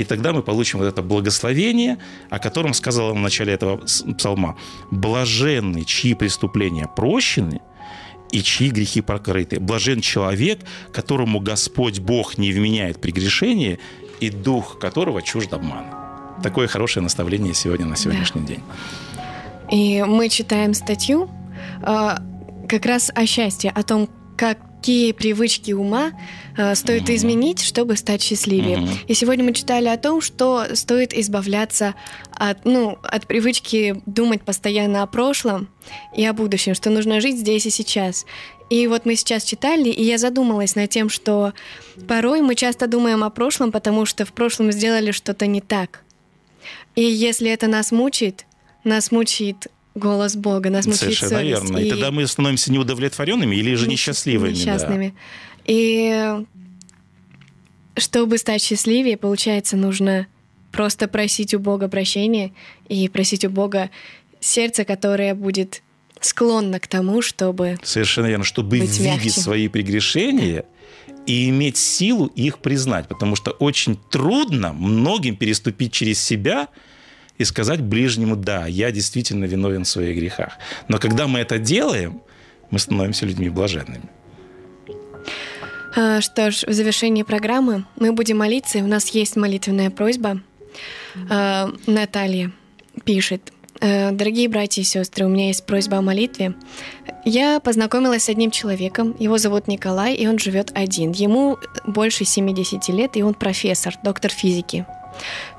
и 0.00 0.04
тогда 0.04 0.32
мы 0.32 0.42
получим 0.42 0.78
вот 0.78 0.86
это 0.86 1.02
благословение, 1.02 1.98
о 2.30 2.38
котором 2.38 2.72
сказал 2.72 3.12
в 3.12 3.18
начале 3.18 3.52
этого 3.52 3.76
псалма. 4.16 4.56
«Блаженный, 4.90 5.84
чьи 5.84 6.14
преступления 6.14 6.88
прощены, 6.96 7.60
и 8.32 8.42
чьи 8.42 8.70
грехи 8.70 9.02
покрыты. 9.02 9.60
Блажен 9.60 10.00
человек, 10.00 10.60
которому 10.92 11.40
Господь 11.40 11.98
Бог 11.98 12.38
не 12.38 12.50
вменяет 12.52 13.00
прегрешение, 13.00 13.78
и 14.20 14.30
дух 14.30 14.78
которого 14.78 15.20
чужд 15.20 15.52
обман». 15.52 15.84
Такое 16.42 16.66
хорошее 16.66 17.02
наставление 17.02 17.52
сегодня 17.52 17.84
на 17.84 17.96
сегодняшний 17.96 18.46
день. 18.46 18.62
И 19.70 20.02
мы 20.02 20.30
читаем 20.30 20.72
статью 20.72 21.28
э, 21.82 22.16
как 22.68 22.86
раз 22.86 23.10
о 23.14 23.26
счастье, 23.26 23.70
о 23.70 23.82
том, 23.82 24.08
какие 24.80 25.12
привычки 25.12 25.72
ума 25.72 26.12
э, 26.56 26.74
стоит 26.74 27.02
Мгм. 27.02 27.14
изменить, 27.14 27.60
чтобы 27.60 27.96
стать 27.96 28.22
счастливее. 28.22 28.78
Мгм. 28.78 28.88
И 29.08 29.14
сегодня 29.14 29.44
мы 29.44 29.52
читали 29.52 29.88
о 29.88 29.98
том, 29.98 30.22
что 30.22 30.64
стоит 30.74 31.12
избавляться 31.12 31.94
от, 32.32 32.64
ну, 32.64 32.96
от 33.02 33.26
привычки 33.26 34.00
думать 34.06 34.42
постоянно 34.42 35.02
о 35.02 35.06
прошлом 35.06 35.68
и 36.16 36.24
о 36.24 36.32
будущем, 36.32 36.74
что 36.74 36.88
нужно 36.88 37.20
жить 37.20 37.36
здесь 37.36 37.66
и 37.66 37.70
сейчас. 37.70 38.24
И 38.70 38.86
вот 38.86 39.04
мы 39.04 39.16
сейчас 39.16 39.44
читали, 39.44 39.90
и 39.90 40.02
я 40.02 40.16
задумалась 40.16 40.74
над 40.76 40.88
тем, 40.88 41.10
что 41.10 41.52
порой 42.08 42.40
мы 42.40 42.54
часто 42.54 42.86
думаем 42.86 43.22
о 43.22 43.28
прошлом, 43.30 43.72
потому 43.72 44.06
что 44.06 44.24
в 44.24 44.32
прошлом 44.32 44.72
сделали 44.72 45.10
что-то 45.10 45.46
не 45.46 45.60
так. 45.60 46.02
И 46.96 47.02
если 47.02 47.50
это 47.50 47.66
нас 47.66 47.92
мучает, 47.92 48.46
нас 48.84 49.12
мучает 49.12 49.66
голос 49.94 50.36
Бога, 50.36 50.70
нас 50.70 50.86
мучает 50.86 51.00
Совершенно 51.00 51.30
совесть. 51.30 51.62
верно. 51.62 51.78
И... 51.78 51.90
тогда 51.90 52.10
мы 52.10 52.26
становимся 52.26 52.72
неудовлетворенными 52.72 53.56
или 53.56 53.74
же 53.74 53.88
несчастливыми. 53.88 54.52
да. 54.52 54.58
Несчастными. 54.58 55.14
И 55.66 56.44
чтобы 57.96 58.38
стать 58.38 58.62
счастливее, 58.62 59.16
получается, 59.16 59.76
нужно 59.76 60.26
просто 60.72 61.08
просить 61.08 61.54
у 61.54 61.58
Бога 61.58 61.88
прощения 61.88 62.52
и 62.88 63.08
просить 63.08 63.44
у 63.44 63.50
Бога 63.50 63.90
сердце, 64.40 64.84
которое 64.84 65.34
будет 65.34 65.82
склонно 66.20 66.78
к 66.80 66.86
тому, 66.86 67.22
чтобы... 67.22 67.78
Совершенно 67.82 68.26
верно. 68.26 68.44
Чтобы 68.44 68.78
видеть 68.78 69.00
мягче. 69.00 69.30
свои 69.30 69.68
прегрешения 69.68 70.64
и 71.26 71.48
иметь 71.48 71.76
силу 71.76 72.26
их 72.26 72.58
признать. 72.58 73.08
Потому 73.08 73.36
что 73.36 73.50
очень 73.52 73.98
трудно 74.10 74.72
многим 74.72 75.36
переступить 75.36 75.92
через 75.92 76.22
себя 76.22 76.68
и 77.40 77.44
сказать 77.44 77.80
ближнему, 77.80 78.36
да, 78.36 78.66
я 78.66 78.92
действительно 78.92 79.46
виновен 79.46 79.84
в 79.84 79.88
своих 79.88 80.14
грехах. 80.16 80.58
Но 80.88 80.98
когда 80.98 81.26
мы 81.26 81.38
это 81.38 81.58
делаем, 81.58 82.20
мы 82.70 82.78
становимся 82.78 83.24
людьми 83.24 83.48
блаженными. 83.48 84.02
А, 85.96 86.20
Что 86.20 86.50
ж, 86.50 86.64
в 86.66 86.72
завершении 86.72 87.22
программы 87.22 87.86
мы 87.96 88.12
будем 88.12 88.36
молиться, 88.38 88.78
у 88.78 88.86
нас 88.86 89.08
есть 89.08 89.36
молитвенная 89.36 89.88
просьба. 89.90 90.42
А, 91.30 91.70
Наталья 91.86 92.52
пишет. 93.04 93.52
«Э, 93.80 94.10
Дорогие 94.10 94.46
братья 94.50 94.82
и 94.82 94.84
сестры, 94.84 95.24
у 95.24 95.30
меня 95.30 95.46
есть 95.46 95.64
просьба 95.64 95.96
о 95.96 96.02
молитве. 96.02 96.52
Я 97.24 97.60
познакомилась 97.60 98.24
с 98.24 98.28
одним 98.28 98.50
человеком, 98.50 99.16
его 99.18 99.38
зовут 99.38 99.68
Николай, 99.68 100.14
и 100.14 100.26
он 100.26 100.38
живет 100.38 100.70
один. 100.74 101.12
Ему 101.12 101.56
больше 101.86 102.26
70 102.26 102.88
лет, 102.88 103.16
и 103.16 103.22
он 103.22 103.32
профессор, 103.32 103.94
доктор 104.04 104.30
физики. 104.30 104.84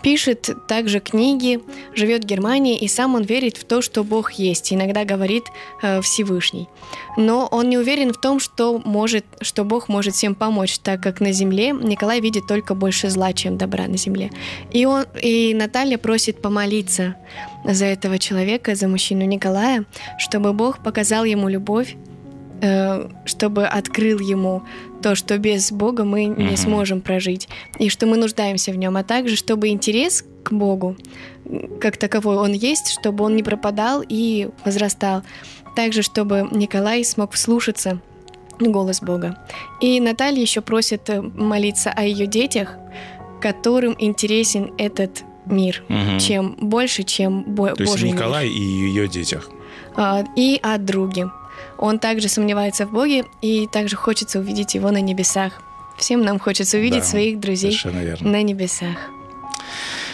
Пишет 0.01 0.49
также 0.67 0.99
книги, 0.99 1.59
живет 1.93 2.23
в 2.23 2.27
Германии, 2.27 2.77
и 2.77 2.87
сам 2.87 3.15
он 3.15 3.23
верит 3.23 3.57
в 3.57 3.65
то, 3.65 3.81
что 3.81 4.03
Бог 4.03 4.33
есть, 4.33 4.73
иногда 4.73 5.05
говорит 5.05 5.43
э, 5.81 6.01
Всевышний. 6.01 6.67
Но 7.17 7.47
он 7.51 7.69
не 7.69 7.77
уверен 7.77 8.13
в 8.13 8.19
том, 8.19 8.39
что, 8.39 8.81
может, 8.83 9.25
что 9.41 9.63
Бог 9.63 9.89
может 9.89 10.15
всем 10.15 10.35
помочь, 10.35 10.79
так 10.79 11.01
как 11.01 11.21
на 11.21 11.31
земле 11.31 11.71
Николай 11.71 12.19
видит 12.19 12.47
только 12.47 12.73
больше 12.75 13.09
зла, 13.09 13.33
чем 13.33 13.57
добра 13.57 13.87
на 13.87 13.97
земле. 13.97 14.31
И, 14.71 14.85
он, 14.85 15.05
и 15.21 15.53
Наталья 15.53 15.97
просит 15.97 16.41
помолиться 16.41 17.15
за 17.65 17.85
этого 17.85 18.17
человека, 18.17 18.75
за 18.75 18.87
мужчину 18.87 19.25
Николая, 19.25 19.85
чтобы 20.17 20.53
Бог 20.53 20.83
показал 20.83 21.25
ему 21.25 21.47
любовь, 21.47 21.95
чтобы 23.25 23.65
открыл 23.65 24.19
ему 24.19 24.63
то, 25.01 25.15
что 25.15 25.37
без 25.37 25.71
Бога 25.71 26.03
мы 26.03 26.25
mm-hmm. 26.25 26.49
не 26.49 26.55
сможем 26.57 27.01
прожить, 27.01 27.49
и 27.79 27.89
что 27.89 28.05
мы 28.05 28.17
нуждаемся 28.17 28.71
в 28.71 28.77
нем, 28.77 28.97
а 28.97 29.03
также 29.03 29.35
чтобы 29.35 29.69
интерес 29.69 30.23
к 30.43 30.51
Богу, 30.51 30.95
как 31.79 31.97
таковой 31.97 32.37
он 32.37 32.51
есть, 32.51 32.91
чтобы 32.99 33.23
он 33.23 33.35
не 33.35 33.43
пропадал 33.43 34.03
и 34.07 34.49
возрастал. 34.63 35.23
Также, 35.75 36.01
чтобы 36.01 36.47
Николай 36.51 37.03
смог 37.03 37.31
вслушаться 37.31 37.99
голос 38.59 39.01
Бога. 39.01 39.37
И 39.79 39.99
Наталья 39.99 40.41
еще 40.41 40.61
просит 40.61 41.09
э, 41.09 41.21
молиться 41.21 41.91
о 41.91 42.03
ее 42.03 42.27
детях, 42.27 42.77
которым 43.41 43.95
интересен 43.97 44.71
этот 44.77 45.23
мир, 45.45 45.83
угу. 45.89 46.19
чем 46.19 46.55
больше, 46.59 47.03
чем 47.03 47.43
бо- 47.43 47.73
То 47.73 47.81
есть 47.81 47.91
Божий 47.91 48.11
Николай 48.11 48.47
мир. 48.47 48.55
и 48.55 48.61
ее 48.61 49.07
детях. 49.07 49.49
А, 49.95 50.23
и 50.35 50.59
о 50.61 50.77
друге. 50.77 51.31
Он 51.81 51.99
также 51.99 52.29
сомневается 52.29 52.85
в 52.85 52.91
Боге 52.91 53.25
и 53.41 53.67
также 53.67 53.95
хочется 53.95 54.39
увидеть 54.39 54.75
его 54.75 54.91
на 54.91 55.01
небесах. 55.01 55.61
Всем 55.97 56.21
нам 56.21 56.39
хочется 56.39 56.77
увидеть 56.77 56.99
Да, 57.01 57.05
своих 57.05 57.39
друзей 57.39 57.77
на 58.21 58.41
небесах. 58.43 58.97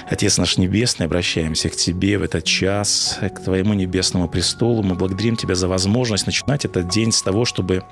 Отец 0.10 0.38
наш 0.38 0.58
Небесный, 0.58 1.06
обращаемся 1.06 1.70
к 1.70 1.76
Тебе 1.76 2.18
в 2.18 2.24
этот 2.24 2.46
час, 2.46 3.20
к 3.22 3.44
Твоему 3.44 3.74
небесному 3.74 4.30
престолу. 4.30 4.82
Мы 4.82 4.96
благодарим 4.96 5.36
Тебя 5.36 5.56
за 5.56 5.68
возможность 5.68 6.26
начинать 6.26 6.64
этот 6.64 6.88
день 6.88 7.12
с 7.12 7.22
того, 7.22 7.44
чтобы 7.44 7.84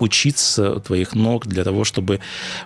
учиться 0.00 0.80
твоих 0.80 1.14
ног 1.14 1.46
для 1.46 1.64
того, 1.64 1.84
чтобы 1.84 2.20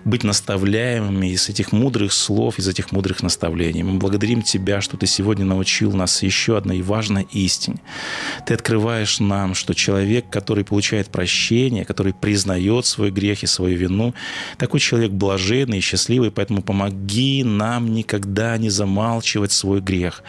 быть 0.05 0.25
наставляемыми 0.25 1.29
из 1.29 1.49
этих 1.49 1.73
мудрых 1.73 2.12
слов, 2.12 2.59
из 2.59 2.68
этих 2.68 2.92
мудрых 2.92 3.23
наставлений. 3.23 3.83
Мы 3.83 3.99
благодарим 3.99 4.42
Тебя, 4.42 4.81
что 4.81 4.97
Ты 4.97 5.07
сегодня 5.07 5.45
научил 5.45 5.92
нас 5.92 6.23
еще 6.23 6.57
одной 6.57 6.83
важной 6.83 7.27
истине. 7.33 7.79
Ты 8.47 8.55
открываешь 8.55 9.21
нам, 9.21 9.55
что 9.55 9.75
человек, 9.75 10.29
который 10.31 10.64
получает 10.64 11.09
прощение, 11.09 11.85
который 11.85 12.12
признает 12.12 12.87
свой 12.87 13.11
грех 13.11 13.42
и 13.42 13.47
свою 13.47 13.77
вину, 13.77 14.14
такой 14.59 14.81
человек 14.81 15.12
блаженный 15.12 15.79
и 15.79 15.81
счастливый, 15.81 16.31
поэтому 16.31 16.62
помоги 16.62 17.45
нам 17.45 17.92
никогда 17.92 18.57
не 18.59 18.71
замалчивать 18.71 19.53
свой 19.53 19.81
грех. 19.81 20.23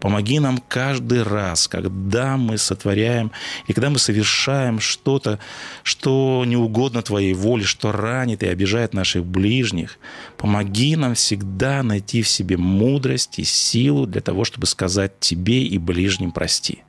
Помоги 0.00 0.38
нам 0.38 0.62
каждый 0.68 1.22
раз, 1.22 1.68
когда 1.68 2.36
мы 2.36 2.58
сотворяем 2.58 3.32
и 3.66 3.72
когда 3.72 3.90
мы 3.90 3.98
совершаем 3.98 4.80
что-то, 4.80 5.38
что 5.82 6.44
не 6.48 6.56
угодно 6.56 7.02
Твоей 7.02 7.34
воле, 7.34 7.64
что 7.64 7.92
ранит 7.92 8.42
и 8.42 8.46
обижает 8.46 8.94
наших 8.94 9.24
ближних. 9.24 9.98
Помоги 10.36 10.96
нам 10.96 11.14
всегда 11.14 11.82
найти 11.82 12.22
в 12.22 12.28
себе 12.28 12.56
мудрость 12.56 13.38
и 13.38 13.44
силу 13.44 14.06
для 14.06 14.20
того, 14.20 14.44
чтобы 14.44 14.66
сказать 14.66 15.20
Тебе 15.20 15.62
и 15.62 15.78
ближним 15.78 16.32
прости. 16.32 16.80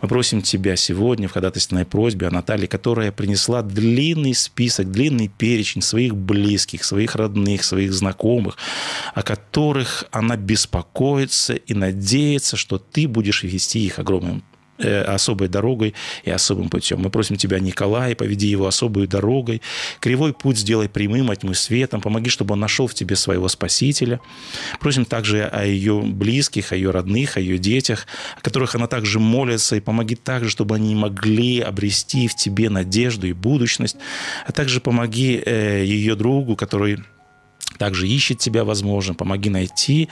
Мы 0.00 0.08
просим 0.08 0.42
Тебя 0.42 0.76
сегодня 0.76 1.28
в 1.28 1.32
ходатайственной 1.32 1.84
просьбе 1.84 2.28
о 2.28 2.30
Наталье, 2.30 2.68
которая 2.68 3.10
принесла 3.10 3.62
длинный 3.62 4.34
список, 4.34 4.90
длинный 4.90 5.28
перечень 5.28 5.82
своих 5.82 6.14
близких, 6.14 6.84
своих 6.84 7.16
родных, 7.16 7.64
своих 7.64 7.92
знакомых, 7.92 8.56
о 9.14 9.22
которых 9.22 10.04
она 10.10 10.36
беспокоится 10.36 11.54
и 11.54 11.74
надеется, 11.74 12.56
что 12.56 12.78
Ты 12.78 13.08
будешь 13.08 13.42
вести 13.42 13.84
их 13.84 13.98
огромным 13.98 14.42
особой 14.84 15.48
дорогой 15.48 15.94
и 16.24 16.30
особым 16.30 16.68
путем. 16.68 17.00
Мы 17.00 17.10
просим 17.10 17.36
Тебя, 17.36 17.58
Николай, 17.58 18.14
поведи 18.14 18.48
его 18.48 18.66
особой 18.66 19.06
дорогой. 19.06 19.62
Кривой 20.00 20.32
путь 20.32 20.58
сделай 20.58 20.88
прямым, 20.88 21.30
а 21.30 21.54
светом. 21.54 22.00
Помоги, 22.00 22.30
чтобы 22.30 22.54
он 22.54 22.60
нашел 22.60 22.86
в 22.86 22.94
Тебе 22.94 23.16
своего 23.16 23.48
Спасителя. 23.48 24.20
Просим 24.80 25.04
также 25.04 25.44
о 25.44 25.64
ее 25.64 26.00
близких, 26.00 26.72
о 26.72 26.76
ее 26.76 26.90
родных, 26.90 27.36
о 27.36 27.40
ее 27.40 27.58
детях, 27.58 28.06
о 28.36 28.40
которых 28.40 28.74
она 28.74 28.86
также 28.86 29.18
молится. 29.18 29.76
И 29.76 29.80
помоги 29.80 30.14
также, 30.14 30.50
чтобы 30.50 30.76
они 30.76 30.94
могли 30.94 31.60
обрести 31.60 32.28
в 32.28 32.34
Тебе 32.34 32.70
надежду 32.70 33.26
и 33.26 33.32
будущность. 33.32 33.96
А 34.46 34.52
также 34.52 34.80
помоги 34.80 35.42
э, 35.44 35.84
ее 35.84 36.14
другу, 36.14 36.56
который 36.56 36.98
также 37.76 38.08
ищет 38.08 38.38
тебя, 38.38 38.64
возможно. 38.64 39.14
Помоги 39.14 39.50
найти 39.50 40.08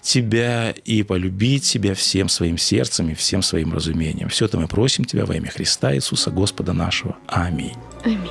тебя 0.00 0.70
и 0.84 1.02
полюбить 1.02 1.64
тебя 1.64 1.94
всем 1.94 2.28
своим 2.28 2.58
сердцем 2.58 3.10
и 3.10 3.14
всем 3.14 3.42
своим 3.42 3.72
разумением. 3.72 4.28
Все 4.28 4.46
это 4.46 4.58
мы 4.58 4.66
просим 4.66 5.04
тебя 5.04 5.26
во 5.26 5.36
имя 5.36 5.50
Христа 5.50 5.94
Иисуса 5.94 6.30
Господа 6.30 6.72
нашего. 6.72 7.16
Аминь. 7.26 7.76
Аминь. 8.04 8.30